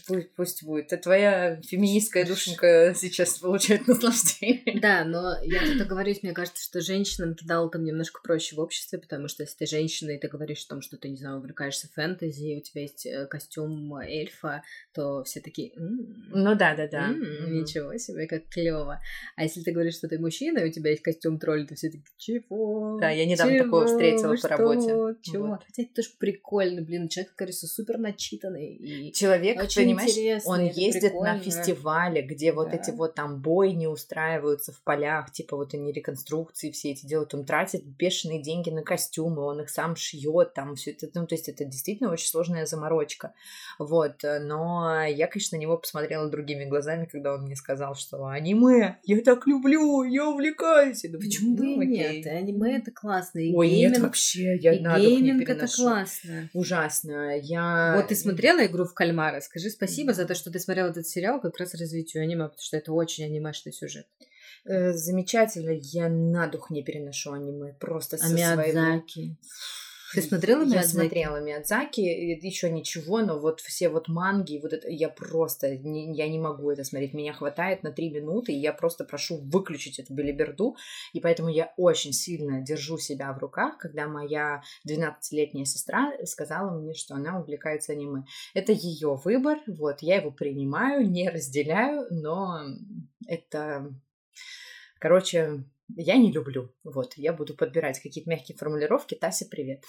Пусть, 0.07 0.29
пусть 0.35 0.63
будет. 0.63 0.91
А 0.93 0.97
твоя 0.97 1.61
феминистская 1.61 2.25
душенька 2.25 2.93
сейчас 2.95 3.37
получает 3.39 3.87
наслаждение. 3.87 4.63
Да, 4.85 5.03
но 5.03 5.35
я 5.43 5.65
тут 5.65 5.81
оговорюсь, 5.81 6.21
мне 6.21 6.33
кажется, 6.33 6.63
что 6.63 6.79
женщинам 6.81 7.33
кидал 7.33 7.69
там 7.71 7.83
немножко 7.83 8.21
проще 8.23 8.55
в 8.55 8.59
обществе, 8.59 8.99
потому 8.99 9.27
что 9.27 9.43
если 9.43 9.57
ты 9.57 9.65
женщина, 9.65 10.11
и 10.11 10.19
ты 10.19 10.27
говоришь 10.27 10.63
о 10.65 10.69
том, 10.69 10.81
что 10.81 10.97
ты, 10.97 11.09
не 11.09 11.17
знаю, 11.17 11.37
увлекаешься 11.37 11.87
фэнтези, 11.93 12.57
у 12.57 12.61
тебя 12.61 12.81
есть 12.81 13.05
э, 13.05 13.25
костюм 13.25 13.95
эльфа, 13.97 14.63
то 14.93 15.23
все 15.23 15.39
такие... 15.41 15.71
«М, 15.75 16.29
Ну 16.29 16.55
да, 16.55 16.75
да, 16.75 16.87
да. 16.87 17.07
м, 17.09 17.53
Ничего 17.53 17.97
себе, 17.97 18.27
как 18.27 18.47
клево. 18.49 19.01
А 19.35 19.43
если 19.43 19.61
ты 19.61 19.71
говоришь, 19.71 19.95
что 19.95 20.07
ты 20.07 20.19
мужчина, 20.19 20.59
и 20.59 20.69
у 20.69 20.71
тебя 20.71 20.91
есть 20.91 21.01
костюм 21.01 21.39
тролля, 21.39 21.65
то 21.65 21.75
все 21.75 21.87
такие, 21.89 22.05
чего? 22.17 22.97
Да, 22.99 23.09
я 23.09 23.25
недавно 23.25 23.57
такого 23.57 23.85
Чего? 23.85 23.93
встретила 23.93 24.35
по 24.35 24.47
работе. 24.47 25.19
Чего? 25.23 25.47
Вот. 25.47 25.63
Хотя 25.65 25.83
это 25.83 25.93
тоже 25.95 26.09
прикольно, 26.19 26.81
блин, 26.81 27.07
человек, 27.09 27.33
кажется, 27.35 27.67
супер 27.67 27.97
начитанный. 27.97 28.75
И... 28.75 29.11
Человек, 29.13 29.57
Очень 29.65 29.83
понимаешь, 29.83 30.09
интересно, 30.11 30.51
он 30.51 30.59
ездит 30.65 31.03
на 31.03 31.09
прикольно. 31.09 31.39
фестивале, 31.39 32.21
где 32.21 32.51
вот 32.53 32.69
Да. 32.71 32.77
эти 32.77 32.91
вот 32.91 33.15
там 33.15 33.41
бойни 33.41 33.85
устраиваются 33.87 34.71
в 34.71 34.81
полях, 34.81 35.31
типа 35.31 35.55
вот 35.57 35.73
они 35.73 35.91
реконструкции 35.91 36.71
все 36.71 36.91
эти 36.91 37.05
делают, 37.05 37.33
он 37.33 37.45
тратит 37.45 37.83
бешеные 37.85 38.41
деньги 38.41 38.69
на 38.69 38.83
костюмы, 38.83 39.41
он 39.43 39.61
их 39.61 39.69
сам 39.69 39.95
шьет, 39.95 40.53
там 40.53 40.75
все 40.75 40.91
это, 40.91 41.07
ну 41.13 41.27
то 41.27 41.35
есть 41.35 41.49
это 41.49 41.65
действительно 41.65 42.11
очень 42.11 42.27
сложная 42.27 42.65
заморочка, 42.65 43.33
вот, 43.79 44.23
э, 44.23 44.39
но 44.39 45.03
я, 45.05 45.27
конечно, 45.27 45.57
на 45.57 45.61
него 45.61 45.77
посмотрела 45.77 46.29
другими 46.29 46.65
глазами, 46.65 47.05
когда 47.05 47.33
он 47.33 47.43
мне 47.43 47.55
сказал, 47.55 47.95
что 47.95 48.25
аниме, 48.27 48.97
я 49.03 49.21
так 49.21 49.47
люблю, 49.47 50.03
я 50.03 50.27
увлекаюсь, 50.29 51.03
я 51.03 51.11
почему 51.17 51.55
бы 51.55 51.63
Ну, 51.65 51.81
нет, 51.83 52.09
окей». 52.25 52.37
аниме 52.37 52.77
это 52.77 52.91
классно. 52.91 53.39
И 53.39 53.53
Ой, 53.53 53.69
нет, 53.69 53.93
гейминг- 53.97 54.01
вообще, 54.01 54.57
я 54.57 54.73
и 54.73 54.79
на 54.79 54.95
дух 54.97 55.03
не 55.07 55.15
гейминг 55.15 55.41
это 55.43 55.53
переношу. 55.53 55.83
классно. 55.83 56.49
Ужасно, 56.53 57.37
я... 57.37 57.93
Вот 57.95 58.07
ты 58.07 58.15
смотрела 58.15 58.65
игру 58.65 58.85
в 58.85 58.93
кальмара? 58.93 59.39
Скажи 59.55 59.69
спасибо 59.69 60.13
за 60.13 60.25
то, 60.25 60.35
что 60.35 60.51
ты 60.51 60.59
смотрела 60.59 60.89
этот 60.89 61.07
сериал 61.07 61.39
как 61.39 61.57
раз 61.57 61.73
развитию 61.75 62.23
аниме, 62.23 62.49
потому 62.49 62.61
что 62.61 62.75
это 62.75 62.91
очень 62.91 63.23
анимешный 63.23 63.71
сюжет. 63.71 64.05
Э, 64.65 64.91
Замечательно, 64.91 65.69
я 65.69 66.09
на 66.09 66.47
дух 66.47 66.69
не 66.71 66.83
переношу 66.83 67.31
аниме, 67.31 67.73
просто 67.79 68.17
со 68.17 68.33
своего... 68.55 69.01
Ты 70.15 70.21
смотрела 70.21 70.61
Я 70.61 70.65
Миядзаки? 70.65 70.91
смотрела 70.91 71.41
Миядзаки, 71.41 71.99
еще 71.99 72.69
ничего, 72.69 73.19
но 73.19 73.37
вот 73.37 73.59
все 73.59 73.89
вот 73.89 74.07
манги, 74.07 74.59
вот 74.61 74.71
это, 74.71 74.89
я 74.89 75.09
просто, 75.09 75.77
не, 75.77 76.15
я 76.15 76.27
не 76.29 76.39
могу 76.39 76.71
это 76.71 76.83
смотреть, 76.83 77.13
меня 77.13 77.33
хватает 77.33 77.83
на 77.83 77.91
три 77.91 78.09
минуты, 78.09 78.53
и 78.53 78.57
я 78.57 78.71
просто 78.71 79.03
прошу 79.03 79.37
выключить 79.37 79.99
эту 79.99 80.13
белиберду, 80.13 80.77
и 81.13 81.19
поэтому 81.19 81.49
я 81.49 81.73
очень 81.77 82.13
сильно 82.13 82.61
держу 82.61 82.97
себя 82.97 83.33
в 83.33 83.39
руках, 83.39 83.77
когда 83.77 84.07
моя 84.07 84.63
12-летняя 84.87 85.65
сестра 85.65 86.13
сказала 86.23 86.71
мне, 86.71 86.93
что 86.93 87.15
она 87.15 87.39
увлекается 87.39 87.91
аниме. 87.91 88.23
Это 88.53 88.71
ее 88.71 89.19
выбор, 89.23 89.59
вот, 89.67 90.01
я 90.01 90.15
его 90.15 90.31
принимаю, 90.31 91.09
не 91.09 91.29
разделяю, 91.29 92.07
но 92.09 92.61
это, 93.27 93.93
короче, 94.99 95.65
я 95.89 96.17
не 96.17 96.31
люблю. 96.31 96.73
Вот, 96.83 97.13
я 97.17 97.33
буду 97.33 97.55
подбирать 97.55 97.99
какие-то 97.99 98.29
мягкие 98.29 98.57
формулировки. 98.57 99.15
Тася, 99.15 99.45
привет. 99.49 99.83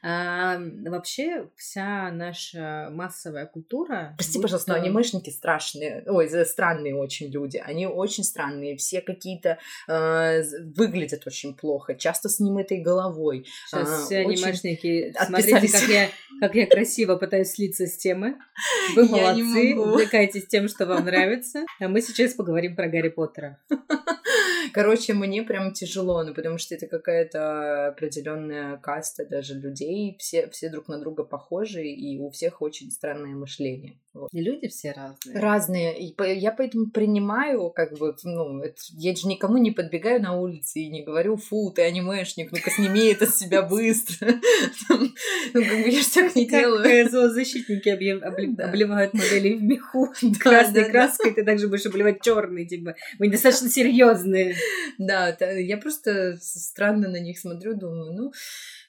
А, 0.04 0.60
вообще, 0.86 1.50
вся 1.56 2.12
наша 2.12 2.90
массовая 2.92 3.46
культура... 3.46 4.14
Прости, 4.18 4.42
пожалуйста, 4.42 4.74
но 4.74 4.80
анимешники 4.80 5.30
страшные, 5.30 6.04
ой, 6.08 6.30
странные 6.46 6.96
очень 6.96 7.32
люди. 7.32 7.58
Они 7.58 7.88
очень 7.88 8.24
странные, 8.24 8.78
все 8.78 9.02
какие-то 9.02 9.58
э, 9.88 10.42
выглядят 10.76 11.26
очень 11.26 11.56
плохо, 11.56 11.96
часто 11.96 12.30
с 12.30 12.40
немытой 12.40 12.80
головой. 12.80 13.46
Сейчас 13.68 13.90
а, 13.90 14.06
все 14.06 14.26
очень... 14.26 14.44
анимешники, 14.44 15.14
смотрите, 15.26 15.72
как 15.72 15.90
я, 15.90 16.10
как 16.40 16.56
я 16.56 16.68
красиво 16.68 17.16
пытаюсь 17.16 17.52
слиться 17.52 17.88
с 17.88 17.98
темы. 17.98 18.38
Вы 18.96 19.06
молодцы, 19.06 19.76
увлекайтесь 19.78 20.48
тем, 20.48 20.68
что 20.68 20.86
вам 20.86 21.06
нравится. 21.06 21.66
А 21.80 21.88
мы 21.88 22.02
сейчас 22.02 22.34
поговорим 22.34 22.76
про 22.76 22.88
Гарри 22.88 23.10
Поттера. 23.10 23.60
Короче, 24.74 25.14
мне 25.14 25.44
прям 25.44 25.74
тяжело, 25.74 26.24
ну, 26.24 26.34
потому 26.34 26.58
что 26.58 26.76
это 26.76 26.88
какая-то 26.88 27.88
определенная 27.88 28.78
каста 28.78 29.26
даже 29.26 29.56
людей. 29.56 30.16
Все, 30.20 30.50
все 30.50 30.70
друг 30.70 30.88
на 30.88 31.00
друга 31.00 31.24
похожи, 31.24 31.84
и 31.84 32.20
у 32.20 32.30
всех 32.30 32.62
очень 32.62 32.92
странное 32.92 33.36
мышление. 33.36 33.98
Вот. 34.14 34.30
И 34.34 34.42
люди 34.42 34.68
все 34.68 34.92
разные. 34.92 35.40
Разные. 35.40 36.00
И 36.00 36.14
по, 36.14 36.24
я 36.24 36.52
поэтому 36.52 36.90
принимаю, 36.90 37.70
как 37.70 37.98
бы, 37.98 38.14
ну, 38.24 38.62
это, 38.62 38.76
я 38.98 39.16
же 39.16 39.28
никому 39.28 39.58
не 39.58 39.72
подбегаю 39.72 40.22
на 40.22 40.38
улице 40.38 40.82
и 40.82 40.90
не 40.90 41.04
говорю, 41.04 41.38
фу, 41.38 41.72
ты 41.74 41.84
анимешник, 41.84 42.52
ну-ка 42.52 42.70
сними 42.72 43.08
это 43.08 43.26
с 43.26 43.38
себя 43.38 43.62
быстро. 43.62 44.28
Ну, 45.54 45.62
как 45.64 45.84
бы 45.84 45.90
я 45.90 46.00
же 46.02 46.10
так 46.10 46.36
не 46.36 46.46
делаю. 46.48 47.10
Зоозащитники 47.10 47.90
обливают 48.62 49.14
модели 49.14 49.54
в 49.54 49.64
меху 49.64 50.14
красной 50.40 50.90
краской, 50.90 51.34
ты 51.34 51.44
также 51.44 51.68
будешь 51.68 51.86
обливать 51.86 52.22
черный, 52.22 52.66
типа, 52.66 52.96
мы 53.20 53.28
недостаточно 53.28 53.70
серьезные. 53.70 54.56
Да, 54.98 55.36
я 55.40 55.78
просто 55.78 56.38
странно 56.42 57.10
на 57.10 57.20
них 57.20 57.40
смотрю, 57.40 57.76
думаю, 57.76 58.14
ну, 58.14 58.32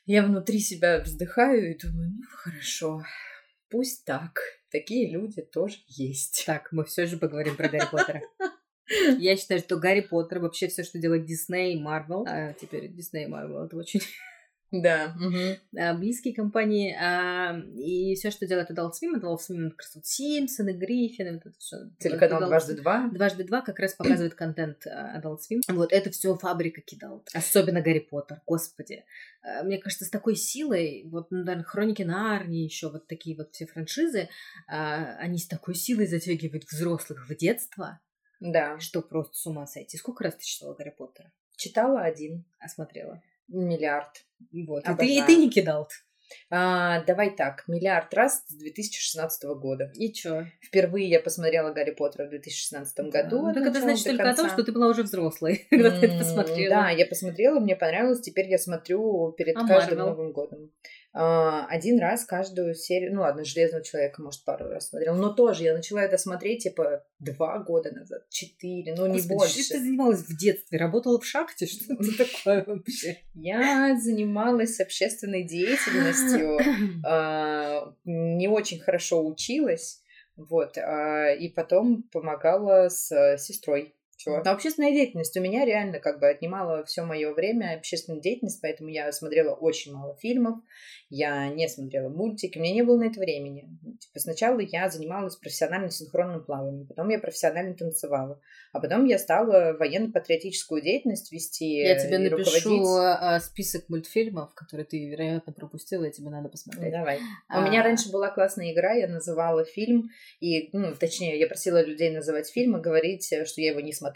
я 0.04 0.22
внутри 0.22 0.58
себя 0.58 1.00
вздыхаю 1.00 1.70
и 1.70 1.78
думаю, 1.78 2.10
ну, 2.10 2.22
хорошо, 2.30 3.02
пусть 3.70 4.04
так. 4.04 4.40
Такие 4.70 5.10
люди 5.10 5.42
тоже 5.42 5.76
есть. 5.86 6.44
Так, 6.46 6.72
мы 6.72 6.84
все 6.84 7.06
же 7.06 7.18
поговорим 7.18 7.56
про 7.56 7.68
Гарри 7.68 7.88
Поттера. 7.90 8.22
Я 9.18 9.36
считаю, 9.36 9.60
что 9.60 9.76
Гарри 9.76 10.00
Поттер, 10.00 10.40
вообще 10.40 10.68
все, 10.68 10.82
что 10.82 10.98
делает 10.98 11.24
Дисней 11.24 11.74
и 11.74 11.80
Марвел, 11.80 12.26
а 12.28 12.52
теперь 12.54 12.88
Дисней 12.88 13.24
и 13.24 13.28
Марвел, 13.28 13.64
это 13.64 13.76
очень 13.76 14.00
да. 14.72 15.14
Угу. 15.20 15.98
Близкие 15.98 16.34
компании. 16.34 16.96
А, 16.98 17.56
и 17.76 18.14
все, 18.14 18.30
что 18.30 18.46
делает 18.46 18.70
Adult 18.70 18.92
Swim, 18.92 19.20
Adult 19.20 19.38
Swim, 19.38 19.70
как 19.70 19.82
раз 19.82 19.94
вот 19.94 20.06
Симпсоны, 20.06 20.70
Гриффины, 20.70 21.34
вот 21.34 21.46
это 21.46 21.58
все. 21.58 21.76
Телеканал 21.98 22.48
дважды 22.48 22.74
два. 22.74 23.08
Дважды 23.12 23.44
два 23.44 23.60
как 23.60 23.78
раз 23.78 23.94
показывает 23.94 24.34
контент 24.34 24.86
а, 24.86 25.20
Adult 25.20 25.38
Swim. 25.40 25.60
Вот 25.68 25.92
это 25.92 26.10
все 26.10 26.34
фабрика 26.36 26.80
кидал. 26.80 27.22
Особенно 27.34 27.82
Гарри 27.82 28.00
Поттер, 28.00 28.40
господи. 28.46 29.04
Мне 29.62 29.78
кажется, 29.78 30.06
с 30.06 30.10
такой 30.10 30.36
силой, 30.36 31.02
вот, 31.10 31.30
ну, 31.30 31.38
наверное, 31.38 31.64
Хроники 31.64 32.02
Нарнии, 32.02 32.64
еще 32.64 32.90
вот 32.90 33.06
такие 33.08 33.36
вот 33.36 33.52
все 33.52 33.66
франшизы, 33.66 34.28
они 34.66 35.38
с 35.38 35.46
такой 35.46 35.74
силой 35.74 36.06
затягивают 36.06 36.64
взрослых 36.64 37.28
в 37.28 37.36
детство. 37.36 38.00
Да. 38.40 38.78
Что 38.80 39.02
просто 39.02 39.36
с 39.36 39.46
ума 39.46 39.66
сойти. 39.66 39.96
Сколько 39.96 40.24
раз 40.24 40.36
ты 40.36 40.44
читала 40.44 40.74
Гарри 40.74 40.94
Поттера? 40.96 41.30
Читала 41.56 42.00
один. 42.00 42.44
А 42.58 42.68
смотрела? 42.68 43.22
Миллиард. 43.48 44.24
Вот. 44.52 44.88
И 44.88 44.94
ты, 44.96 45.06
и 45.06 45.22
ты 45.22 45.36
не 45.36 45.50
кидал. 45.50 45.88
А, 46.50 47.02
давай 47.04 47.34
так, 47.34 47.64
миллиард 47.66 48.12
раз 48.14 48.44
с 48.46 48.54
2016 48.54 49.44
года. 49.56 49.90
И 49.94 50.12
чё? 50.12 50.44
Впервые 50.60 51.08
я 51.08 51.20
посмотрела 51.20 51.72
Гарри 51.72 51.92
Поттера 51.92 52.26
в 52.26 52.30
2016 52.30 53.10
году. 53.10 53.42
Ну, 53.42 53.54
так 53.54 53.66
это 53.66 53.80
значит 53.80 54.04
только 54.04 54.24
конца. 54.24 54.42
о 54.42 54.46
том, 54.46 54.52
что 54.52 54.64
ты 54.64 54.72
была 54.72 54.88
уже 54.88 55.02
взрослой, 55.02 55.66
когда 55.70 55.90
ты 55.90 56.06
это 56.06 56.18
посмотрела. 56.18 56.74
Да, 56.74 56.90
я 56.90 57.06
посмотрела, 57.06 57.60
мне 57.60 57.76
понравилось, 57.76 58.20
теперь 58.20 58.48
я 58.48 58.58
смотрю 58.58 59.32
перед 59.36 59.56
а 59.56 59.66
каждым? 59.66 59.98
Новым 59.98 60.32
годом. 60.32 60.70
А, 61.14 61.66
один 61.66 62.00
раз 62.00 62.24
каждую 62.24 62.74
серию, 62.74 63.14
ну 63.14 63.20
ладно, 63.20 63.44
Железного 63.44 63.84
человека, 63.84 64.22
может, 64.22 64.44
пару 64.44 64.68
раз 64.68 64.88
смотрел, 64.88 65.14
но 65.14 65.30
тоже 65.30 65.64
я 65.64 65.74
начала 65.74 66.02
это 66.02 66.16
смотреть, 66.16 66.62
типа, 66.62 67.04
два 67.18 67.58
года 67.58 67.92
назад, 67.92 68.28
четыре, 68.30 68.94
ну, 68.94 69.06
не 69.06 69.18
Господи, 69.18 69.34
больше. 69.34 69.62
Что 69.62 69.74
ты 69.74 69.80
занималась 69.80 70.22
в 70.22 70.38
детстве? 70.38 70.78
Работала 70.78 71.20
в 71.20 71.26
шахте? 71.26 71.66
Что 71.66 71.94
это 71.94 72.16
такое 72.16 72.64
вообще? 72.66 73.18
Я 73.34 73.98
занималась 74.00 74.80
общественной 74.80 75.42
деятельностью, 75.42 76.58
а, 77.06 77.94
не 78.04 78.48
очень 78.48 78.80
хорошо 78.80 79.26
училась, 79.26 80.02
вот, 80.36 80.78
а, 80.78 81.30
и 81.34 81.50
потом 81.50 82.04
помогала 82.04 82.88
с 82.88 83.36
сестрой 83.36 83.94
все. 84.22 84.42
Но 84.44 84.50
общественная 84.52 84.92
деятельность 84.92 85.36
у 85.36 85.40
меня 85.40 85.64
реально 85.64 85.98
как 85.98 86.20
бы 86.20 86.28
отнимала 86.28 86.84
все 86.84 87.02
мое 87.02 87.32
время 87.34 87.76
общественная 87.76 88.20
деятельность, 88.20 88.60
поэтому 88.62 88.88
я 88.88 89.10
смотрела 89.12 89.52
очень 89.52 89.92
мало 89.92 90.16
фильмов, 90.16 90.58
я 91.10 91.48
не 91.48 91.68
смотрела 91.68 92.08
мультики, 92.08 92.58
у 92.58 92.62
меня 92.62 92.72
не 92.72 92.82
было 92.82 92.98
на 92.98 93.04
это 93.04 93.18
времени. 93.18 93.68
Типа 94.00 94.20
сначала 94.20 94.60
я 94.60 94.88
занималась 94.88 95.36
профессиональным 95.36 95.90
синхронным 95.90 96.44
плаванием, 96.44 96.86
потом 96.86 97.08
я 97.08 97.18
профессионально 97.18 97.74
танцевала, 97.74 98.40
а 98.72 98.80
потом 98.80 99.04
я 99.06 99.18
стала 99.18 99.76
военно-патриотическую 99.78 100.80
деятельность 100.82 101.32
вести 101.32 101.78
Я 101.78 101.98
тебе 101.98 102.18
напишу 102.18 102.70
руководить. 102.70 103.18
А, 103.22 103.40
список 103.40 103.88
мультфильмов, 103.88 104.54
которые 104.54 104.86
ты, 104.86 105.04
вероятно, 105.08 105.52
пропустила, 105.52 106.04
и 106.04 106.12
тебе 106.12 106.30
надо 106.30 106.48
посмотреть. 106.48 106.92
Давай. 106.92 107.18
А... 107.48 107.60
У 107.60 107.68
меня 107.68 107.82
раньше 107.82 108.10
была 108.10 108.30
классная 108.30 108.72
игра, 108.72 108.92
я 108.92 109.08
называла 109.08 109.64
фильм, 109.64 110.10
и, 110.40 110.70
ну, 110.72 110.94
точнее, 110.94 111.38
я 111.38 111.46
просила 111.46 111.84
людей 111.84 112.10
называть 112.10 112.48
фильм 112.48 112.76
и 112.76 112.80
говорить, 112.80 113.26
что 113.26 113.60
я 113.60 113.70
его 113.70 113.80
не 113.80 113.92
смотрела. 113.92 114.11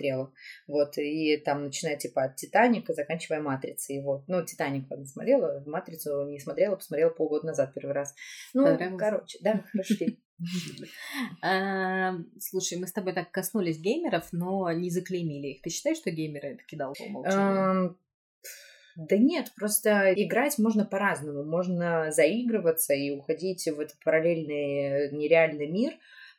Вот, 0.66 0.98
и 0.98 1.36
там, 1.38 1.64
начиная, 1.64 1.96
типа, 1.96 2.24
от 2.24 2.36
«Титаника», 2.36 2.94
заканчивая 2.94 3.40
«Матрицей». 3.40 4.02
Вот. 4.02 4.24
Ну, 4.28 4.44
«Титаник» 4.44 4.90
ладно, 4.90 5.06
смотрела, 5.06 5.62
«Матрицу» 5.66 6.28
не 6.28 6.38
смотрела, 6.38 6.76
посмотрела 6.76 7.10
полгода 7.10 7.46
назад 7.46 7.74
первый 7.74 7.92
раз. 7.92 8.14
Ну, 8.54 8.78
короче, 8.98 9.38
да, 9.42 9.64
хороший 9.72 10.20
а, 11.42 12.14
Слушай, 12.38 12.78
мы 12.78 12.86
с 12.86 12.92
тобой 12.92 13.14
так 13.14 13.30
коснулись 13.30 13.78
геймеров, 13.78 14.28
но 14.32 14.70
не 14.72 14.90
заклеймили 14.90 15.48
их. 15.48 15.62
Ты 15.62 15.70
считаешь, 15.70 15.98
что 15.98 16.10
геймеры 16.10 16.48
это 16.48 16.64
кидал 16.64 16.94
по 16.94 17.02
умолчанию? 17.02 17.98
Да 18.96 19.18
нет, 19.18 19.52
просто 19.54 20.14
играть 20.14 20.58
можно 20.58 20.86
по-разному. 20.86 21.44
Можно 21.44 22.10
заигрываться 22.10 22.94
и 22.94 23.10
уходить 23.10 23.66
в 23.66 23.78
этот 23.78 23.98
параллельный 24.02 25.12
нереальный 25.12 25.68
мир, 25.68 25.92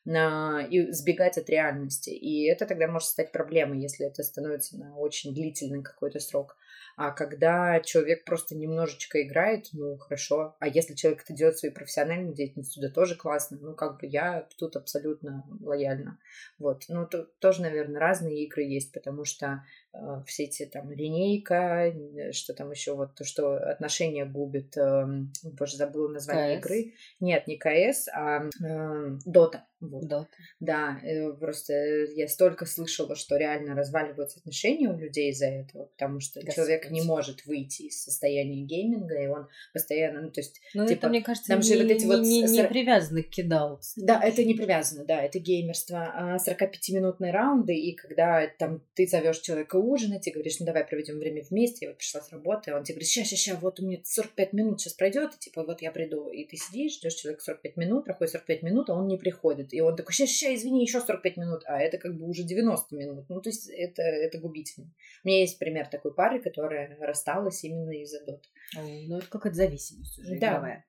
и 0.08 0.92
сбегать 0.92 1.38
от 1.38 1.50
реальности. 1.50 2.10
И 2.10 2.46
это 2.46 2.66
тогда 2.66 2.88
может 2.88 3.10
стать 3.10 3.32
проблемой, 3.32 3.82
если 3.82 4.06
это 4.06 4.24
становится 4.24 4.78
на 4.78 4.98
очень 4.98 5.34
длительный 5.34 5.84
какой-то 5.84 6.20
срок. 6.20 6.58
А 6.98 7.12
когда 7.12 7.80
человек 7.82 8.26
просто 8.26 8.56
немножечко 8.56 9.22
играет, 9.22 9.68
ну 9.72 9.98
хорошо. 9.98 10.56
А 10.60 10.68
если 10.68 10.96
человек 10.96 11.22
это 11.24 11.32
делает 11.32 11.60
своей 11.60 11.72
профессиональной 11.72 12.34
деятельностью, 12.34 12.82
да 12.82 12.90
тоже 12.90 13.16
классно. 13.16 13.60
Ну 13.62 13.76
как 13.76 14.00
бы 14.00 14.08
я 14.08 14.48
тут 14.58 14.76
абсолютно 14.76 15.46
лояльна. 15.62 16.18
Вот. 16.58 16.86
Ну 16.90 17.06
тут 17.06 17.38
тоже, 17.38 17.62
наверное, 17.62 18.02
разные 18.02 18.44
игры 18.46 18.64
есть, 18.64 18.92
потому 18.94 19.26
что 19.26 19.64
э, 19.94 19.98
все 20.26 20.46
эти 20.46 20.66
там 20.66 20.92
линейка, 20.92 21.94
что 22.32 22.56
там 22.56 22.72
еще 22.72 22.96
вот 22.96 23.14
то, 23.14 23.24
что 23.24 23.58
отношения 23.58 24.26
губит. 24.26 24.76
Э, 24.76 25.06
боже, 25.44 25.78
забыла 25.78 26.08
название 26.08 26.60
КС. 26.60 26.66
игры. 26.66 26.94
Нет, 27.20 27.46
не 27.46 27.58
КС, 27.58 28.08
а 28.12 28.50
э, 28.60 29.20
Дота. 29.24 29.68
Вот. 29.80 30.08
Дота. 30.08 30.28
Да, 30.60 31.00
э, 31.04 31.32
просто 31.34 31.74
я 32.16 32.28
столько 32.28 32.66
слышала, 32.66 33.16
что 33.16 33.38
реально 33.38 33.76
разваливаются 33.76 34.40
отношения 34.40 34.90
у 34.90 34.98
людей 34.98 35.30
из-за 35.32 35.46
этого, 35.46 35.86
потому 35.86 36.20
что 36.20 36.40
Господи. 36.40 36.56
человек 36.56 36.90
не 36.90 37.02
может 37.04 37.46
выйти 37.46 37.84
из 37.84 38.04
состояния 38.04 38.64
гейминга, 38.64 39.22
и 39.22 39.28
он 39.28 39.48
постоянно, 39.74 40.22
ну, 40.22 40.32
то 40.32 40.42
есть... 40.42 40.60
Ну, 40.74 40.88
типа, 40.88 41.00
это, 41.00 41.10
мне 41.10 41.22
кажется, 41.22 41.50
там 41.50 41.60
не, 41.60 41.68
же 41.68 41.84
вот 41.84 41.92
эти 41.92 42.06
не, 42.06 42.08
вот... 42.08 42.22
Не, 42.22 42.42
не 42.42 42.64
привязано 42.64 43.22
к 43.22 43.30
кидал. 43.30 43.80
Да, 43.98 44.20
это 44.24 44.44
не 44.44 44.56
привязано, 44.56 45.06
да, 45.06 45.22
это 45.22 45.38
геймерство. 45.38 46.38
45-минутные 46.46 47.30
а 47.30 47.34
раунды, 47.34 47.76
и 47.76 47.96
когда 47.96 48.48
там 48.58 48.82
ты 48.96 49.06
зовешь 49.08 49.40
человека 49.40 49.76
ужинать 49.76 50.28
и 50.28 50.32
говоришь, 50.32 50.60
ну, 50.60 50.66
давай 50.66 50.86
проведем 50.86 51.20
время 51.20 51.44
вместе, 51.48 51.86
я 51.86 51.92
вот 51.92 52.00
пришла 52.00 52.22
с 52.22 52.32
работы, 52.32 52.74
он 52.74 52.84
тебе 52.84 52.96
говорит, 52.96 53.10
сейчас, 53.10 53.28
сейчас, 53.28 53.40
сейчас, 53.42 53.62
вот 53.62 53.80
у 53.80 53.86
меня 53.86 54.00
45 54.04 54.54
минут 54.54 54.82
сейчас 54.82 54.94
пройдет, 54.94 55.36
и 55.36 55.40
типа, 55.40 55.64
вот 55.64 55.82
я 55.82 55.92
приду, 55.92 56.30
и 56.30 56.46
ты 56.46 56.58
сидишь, 56.58 56.96
ждешь 56.96 57.14
человека 57.14 57.44
45 57.44 57.78
минут, 57.78 58.06
проходит 58.06 58.32
45 58.32 58.64
минут, 58.64 58.90
а 58.90 58.94
он 58.94 59.08
не 59.08 59.18
приходит, 59.18 59.67
и 59.74 59.82
он 59.82 59.96
такой, 59.96 60.14
сейчас, 60.14 60.30
сейчас, 60.30 60.54
извини, 60.54 60.82
еще 60.82 61.00
45 61.00 61.38
минут, 61.38 61.64
а 61.66 61.80
это 61.80 61.98
как 61.98 62.18
бы 62.18 62.28
уже 62.28 62.44
90 62.44 62.96
минут, 62.96 63.26
ну, 63.30 63.42
то 63.42 63.50
есть 63.50 63.70
это, 63.70 64.02
это 64.02 64.40
губительно. 64.40 64.94
У 65.24 65.28
меня 65.28 65.40
есть 65.40 65.60
пример 65.60 65.88
такой 65.88 66.14
пары, 66.14 66.42
которая 66.42 66.98
рассталась 67.00 67.64
именно 67.64 67.92
из-за 68.02 68.26
дот. 68.26 68.44
Ну, 68.76 69.18
это 69.18 69.28
какая-то 69.28 69.58
зависимость 69.58 70.20
уже 70.20 70.38
да. 70.40 70.50
игровая. 70.50 70.86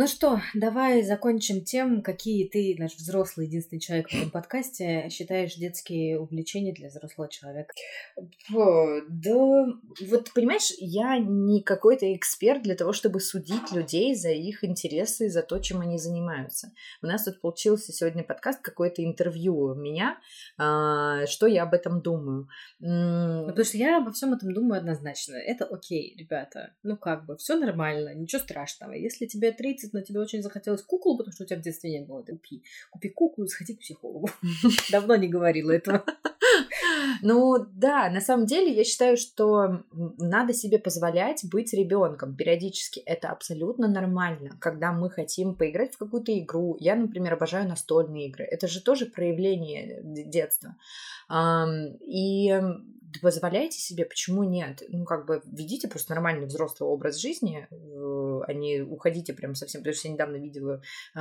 Ну 0.00 0.06
что, 0.06 0.40
давай 0.54 1.02
закончим 1.02 1.64
тем, 1.64 2.02
какие 2.04 2.48
ты, 2.48 2.76
наш 2.78 2.94
взрослый 2.94 3.48
единственный 3.48 3.80
человек 3.80 4.08
в 4.08 4.14
этом 4.14 4.30
подкасте, 4.30 5.08
считаешь 5.10 5.56
детские 5.56 6.20
увлечения 6.20 6.72
для 6.72 6.86
взрослого 6.86 7.28
человека. 7.28 7.74
Да, 8.48 9.66
вот 10.06 10.32
понимаешь, 10.32 10.72
я 10.78 11.18
не 11.18 11.64
какой-то 11.64 12.14
эксперт 12.14 12.62
для 12.62 12.76
того, 12.76 12.92
чтобы 12.92 13.18
судить 13.18 13.72
людей 13.72 14.14
за 14.14 14.28
их 14.28 14.62
интересы, 14.62 15.30
за 15.30 15.42
то, 15.42 15.58
чем 15.58 15.80
они 15.80 15.98
занимаются. 15.98 16.70
У 17.02 17.06
нас 17.06 17.24
тут 17.24 17.40
получился 17.40 17.92
сегодня 17.92 18.22
подкаст, 18.22 18.60
какое-то 18.60 19.04
интервью 19.04 19.74
меня, 19.74 20.20
а, 20.58 21.26
что 21.26 21.48
я 21.48 21.64
об 21.64 21.74
этом 21.74 22.02
думаю. 22.02 22.46
Ну, 22.78 23.48
потому 23.48 23.64
что 23.64 23.76
я 23.76 23.96
обо 23.96 24.12
всем 24.12 24.32
этом 24.32 24.54
думаю 24.54 24.78
однозначно. 24.78 25.34
Это 25.34 25.64
окей, 25.64 26.14
ребята. 26.16 26.76
Ну 26.84 26.96
как 26.96 27.26
бы, 27.26 27.36
все 27.36 27.56
нормально, 27.56 28.14
ничего 28.14 28.40
страшного. 28.40 28.92
Если 28.92 29.26
тебе 29.26 29.50
30, 29.50 29.87
но 29.92 30.00
тебе 30.00 30.20
очень 30.20 30.42
захотелось 30.42 30.82
куклу, 30.82 31.16
потому 31.16 31.32
что 31.32 31.44
у 31.44 31.46
тебя 31.46 31.58
в 31.58 31.62
детстве 31.62 31.90
не 31.90 32.04
было, 32.04 32.22
купи. 32.22 32.62
Купи 32.90 33.08
куклу 33.08 33.44
и 33.44 33.48
сходи 33.48 33.74
к 33.74 33.80
психологу. 33.80 34.30
Давно 34.90 35.16
не 35.16 35.28
говорила 35.28 35.70
этого. 35.70 36.04
Ну 37.22 37.66
да, 37.72 38.10
на 38.10 38.20
самом 38.20 38.46
деле 38.46 38.72
я 38.72 38.84
считаю, 38.84 39.16
что 39.16 39.84
надо 39.92 40.52
себе 40.52 40.78
позволять 40.78 41.44
быть 41.50 41.72
ребенком 41.72 42.36
периодически. 42.36 43.00
Это 43.00 43.28
абсолютно 43.30 43.88
нормально, 43.88 44.56
когда 44.60 44.92
мы 44.92 45.10
хотим 45.10 45.54
поиграть 45.54 45.94
в 45.94 45.98
какую-то 45.98 46.36
игру. 46.38 46.76
Я, 46.80 46.96
например, 46.96 47.34
обожаю 47.34 47.68
настольные 47.68 48.28
игры. 48.28 48.44
Это 48.44 48.68
же 48.68 48.82
тоже 48.82 49.06
проявление 49.06 50.00
детства. 50.04 50.76
И 52.06 52.60
позволяйте 53.22 53.78
себе, 53.78 54.04
почему 54.04 54.44
нет? 54.44 54.82
Ну, 54.88 55.04
как 55.04 55.26
бы 55.26 55.42
ведите 55.46 55.88
просто 55.88 56.14
нормальный 56.14 56.46
взрослый 56.46 56.88
образ 56.88 57.16
жизни, 57.16 57.66
а 57.70 58.52
не 58.52 58.82
уходите 58.82 59.32
прям 59.32 59.54
совсем. 59.54 59.80
Потому 59.80 59.94
что 59.94 60.08
я 60.08 60.14
недавно 60.14 60.36
видела 60.36 60.82
э, 61.14 61.20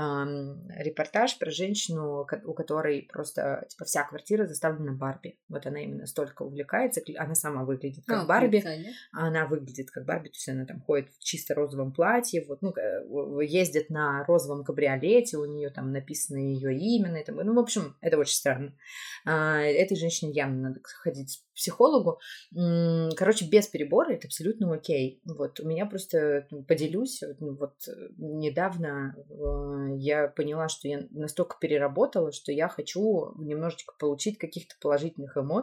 репортаж 0.84 1.38
про 1.38 1.52
женщину, 1.52 2.26
у 2.46 2.54
которой 2.54 3.08
просто 3.12 3.66
типа 3.70 3.86
вся 3.86 4.04
квартира 4.04 4.46
заставлена 4.46 4.94
Барби. 4.94 5.38
Вот 5.50 5.66
она 5.66 5.77
именно 5.84 6.06
столько 6.06 6.44
увлекается, 6.44 7.02
она 7.18 7.36
сама 7.36 7.64
выглядит 7.64 8.06
как 8.06 8.24
а, 8.24 8.26
Барби, 8.26 8.64
а 9.12 9.28
она 9.28 9.46
выглядит 9.46 9.92
как 9.92 10.06
Барби, 10.06 10.30
то 10.30 10.36
есть 10.36 10.50
она 10.50 10.66
там 10.66 10.82
ходит 10.82 11.10
в 11.10 11.24
чисто 11.24 11.54
розовом 11.54 11.92
платье, 11.94 12.46
вот, 12.48 12.62
ну, 12.62 12.74
ездит 13.40 13.90
на 13.90 14.24
розовом 14.26 14.64
кабриолете, 14.64 15.38
у 15.38 15.46
нее 15.46 15.70
там 15.70 15.92
написано 15.92 16.38
ее 16.38 16.78
имя, 16.78 17.12
на 17.12 17.18
этом. 17.18 17.38
ну, 17.38 17.54
в 17.54 17.60
общем, 17.60 17.96
это 18.02 18.18
очень 18.18 18.36
странно. 18.36 18.74
А, 19.26 19.60
этой 19.62 19.98
женщине 19.98 20.32
явно 20.32 20.70
надо 20.70 20.80
ходить 20.84 21.44
психологу. 21.58 22.20
Короче, 23.16 23.46
без 23.46 23.68
перебора 23.68 24.14
это 24.14 24.28
абсолютно 24.28 24.74
окей. 24.74 25.22
Вот, 25.26 25.60
у 25.60 25.68
меня 25.68 25.86
просто 25.86 26.48
ну, 26.52 26.64
поделюсь, 26.64 27.22
ну, 27.40 27.56
вот 27.56 27.74
недавно 28.18 29.16
э, 29.18 29.96
я 29.98 30.28
поняла, 30.28 30.70
что 30.70 30.88
я 30.88 31.08
настолько 31.10 31.58
переработала, 31.60 32.32
что 32.32 32.52
я 32.52 32.68
хочу 32.68 33.34
немножечко 33.38 33.96
получить 33.98 34.38
каких-то 34.38 34.76
положительных 34.80 35.36
эмоций. 35.36 35.57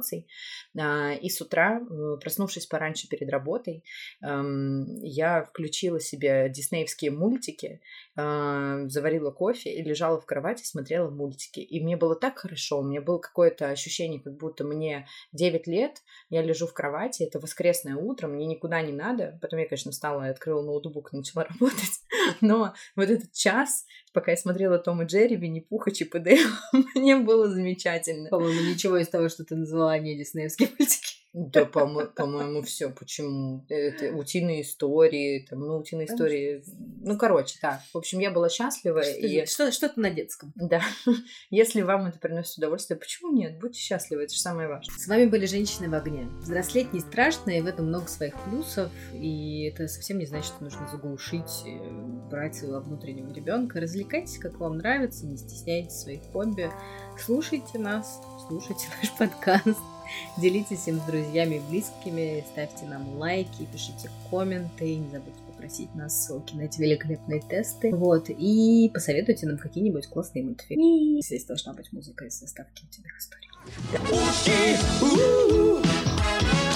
А, 0.78 1.12
и 1.12 1.28
с 1.28 1.40
утра, 1.40 1.80
э, 1.80 2.16
проснувшись 2.20 2.66
пораньше 2.66 3.09
перед 3.09 3.30
работой, 3.30 3.85
эм, 4.22 4.87
я 5.02 5.44
включила 5.44 6.00
себе 6.00 6.48
диснеевские 6.48 7.11
мультики, 7.11 7.80
э, 8.16 8.85
заварила 8.88 9.30
кофе 9.30 9.72
и 9.74 9.83
лежала 9.83 10.20
в 10.20 10.26
кровати, 10.26 10.64
смотрела 10.64 11.11
мультики. 11.11 11.61
И 11.61 11.83
мне 11.83 11.96
было 11.96 12.16
так 12.16 12.38
хорошо, 12.38 12.80
у 12.80 12.85
меня 12.85 13.00
было 13.00 13.18
какое-то 13.18 13.68
ощущение, 13.68 14.20
как 14.20 14.37
будто 14.37 14.64
мне 14.64 15.07
9 15.33 15.66
лет, 15.66 16.02
я 16.30 16.42
лежу 16.42 16.66
в 16.66 16.72
кровати, 16.72 17.22
это 17.22 17.38
воскресное 17.38 17.96
утро, 17.96 18.28
мне 18.28 18.46
никуда 18.46 18.83
не 18.83 18.92
надо. 18.92 19.38
Потом 19.40 19.61
я, 19.61 19.66
конечно, 19.66 19.92
встала 19.92 20.26
и 20.26 20.30
открыла 20.30 20.62
ноутбук 20.62 21.12
начала 21.12 21.44
работать. 21.48 22.00
Но 22.40 22.74
вот 22.96 23.11
этот 23.11 23.33
час, 23.33 23.87
пока 24.14 24.31
я 24.31 24.37
смотрела 24.37 24.79
Том 24.79 25.03
и 25.03 25.05
Джерри, 25.05 25.37
Винни-Пуха, 25.37 25.90
Чип 25.90 26.14
и 26.14 26.20
Дейл, 26.20 26.48
мне 26.94 27.16
было 27.16 27.50
замечательно. 27.50 28.31
По-моему, 28.31 28.70
ничего 28.70 28.96
из 28.96 29.09
того, 29.09 29.29
что 29.29 29.44
ты 29.44 29.57
назвала, 29.57 29.98
не 29.98 30.16
диснеевские 30.16 30.70
мультики. 30.79 31.04
Да, 31.35 31.64
по-моему, 31.64 32.61
по 32.61 32.66
все. 32.66 32.90
Почему? 32.90 33.66
Это 33.68 34.14
утиные 34.14 34.62
истории, 34.62 35.44
там, 35.51 35.59
ну, 35.59 35.79
утиные 35.79 36.07
истории. 36.07 36.62
Ну, 37.03 37.18
короче, 37.18 37.59
да. 37.61 37.83
В 37.92 37.99
общем, 37.99 38.20
я 38.20 38.31
была 38.31 38.49
счастлива. 38.49 39.03
Что, 39.03 39.18
и... 39.18 39.44
что, 39.47 39.73
что-то 39.73 39.99
на 39.99 40.11
детском. 40.11 40.53
Да. 40.55 40.81
Если 41.51 41.83
вам 41.83 42.07
это 42.07 42.20
приносит 42.20 42.59
удовольствие, 42.59 42.97
почему 42.97 43.33
нет? 43.33 43.59
Будьте 43.59 43.81
счастливы, 43.81 44.23
это 44.23 44.33
же 44.33 44.38
самое 44.38 44.68
важное. 44.68 44.97
С 44.97 45.09
вами 45.09 45.27
были 45.27 45.47
«Женщины 45.47 45.90
в 45.90 45.94
огне». 45.94 46.29
Взрослеть 46.38 46.92
не 46.92 47.01
страшно, 47.01 47.51
и 47.51 47.61
в 47.61 47.66
этом 47.66 47.87
много 47.87 48.07
своих 48.07 48.40
плюсов. 48.44 48.92
И 49.12 49.64
это 49.64 49.88
совсем 49.88 50.18
не 50.18 50.27
значит, 50.27 50.47
что 50.55 50.62
нужно 50.62 50.87
заглушить, 50.87 51.64
э, 51.66 52.31
брать 52.31 52.55
своего 52.55 52.79
внутреннего 52.79 53.33
ребенка. 53.33 53.81
Развлекайтесь, 53.81 54.38
как 54.38 54.61
вам 54.61 54.79
нравится, 54.79 55.27
не 55.27 55.37
стесняйтесь 55.37 55.97
своих 55.99 56.23
хобби. 56.33 56.70
Слушайте 57.18 57.79
нас, 57.81 58.20
слушайте 58.47 58.87
наш 59.03 59.11
подкаст. 59.18 59.93
Делитесь 60.37 60.87
им 60.88 60.99
с 61.01 61.03
друзьями 61.03 61.57
и 61.57 61.61
близкими, 61.61 62.45
ставьте 62.53 62.87
нам 62.87 63.17
лайки, 63.19 63.67
пишите 63.73 64.11
комменты, 64.31 64.97
не 64.97 65.11
забудьте 65.11 65.40
попросить 65.47 65.95
нас 65.95 66.25
ссылки 66.25 66.55
на 66.55 66.62
эти 66.62 66.81
великолепные 66.81 67.40
тесты. 67.40 67.95
Вот, 67.95 68.27
и 68.29 68.90
посоветуйте 68.93 69.47
нам 69.47 69.59
какие-нибудь 69.59 70.07
классные 70.09 70.45
мультфильмы. 70.45 71.23
Здесь 71.23 71.45
должна 71.45 71.73
быть 71.73 71.93
музыка 71.93 72.27
из 72.27 72.38
составки 72.38 72.85
утиных 72.85 73.19
историй. 73.19 73.51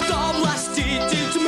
Кто 0.05 1.48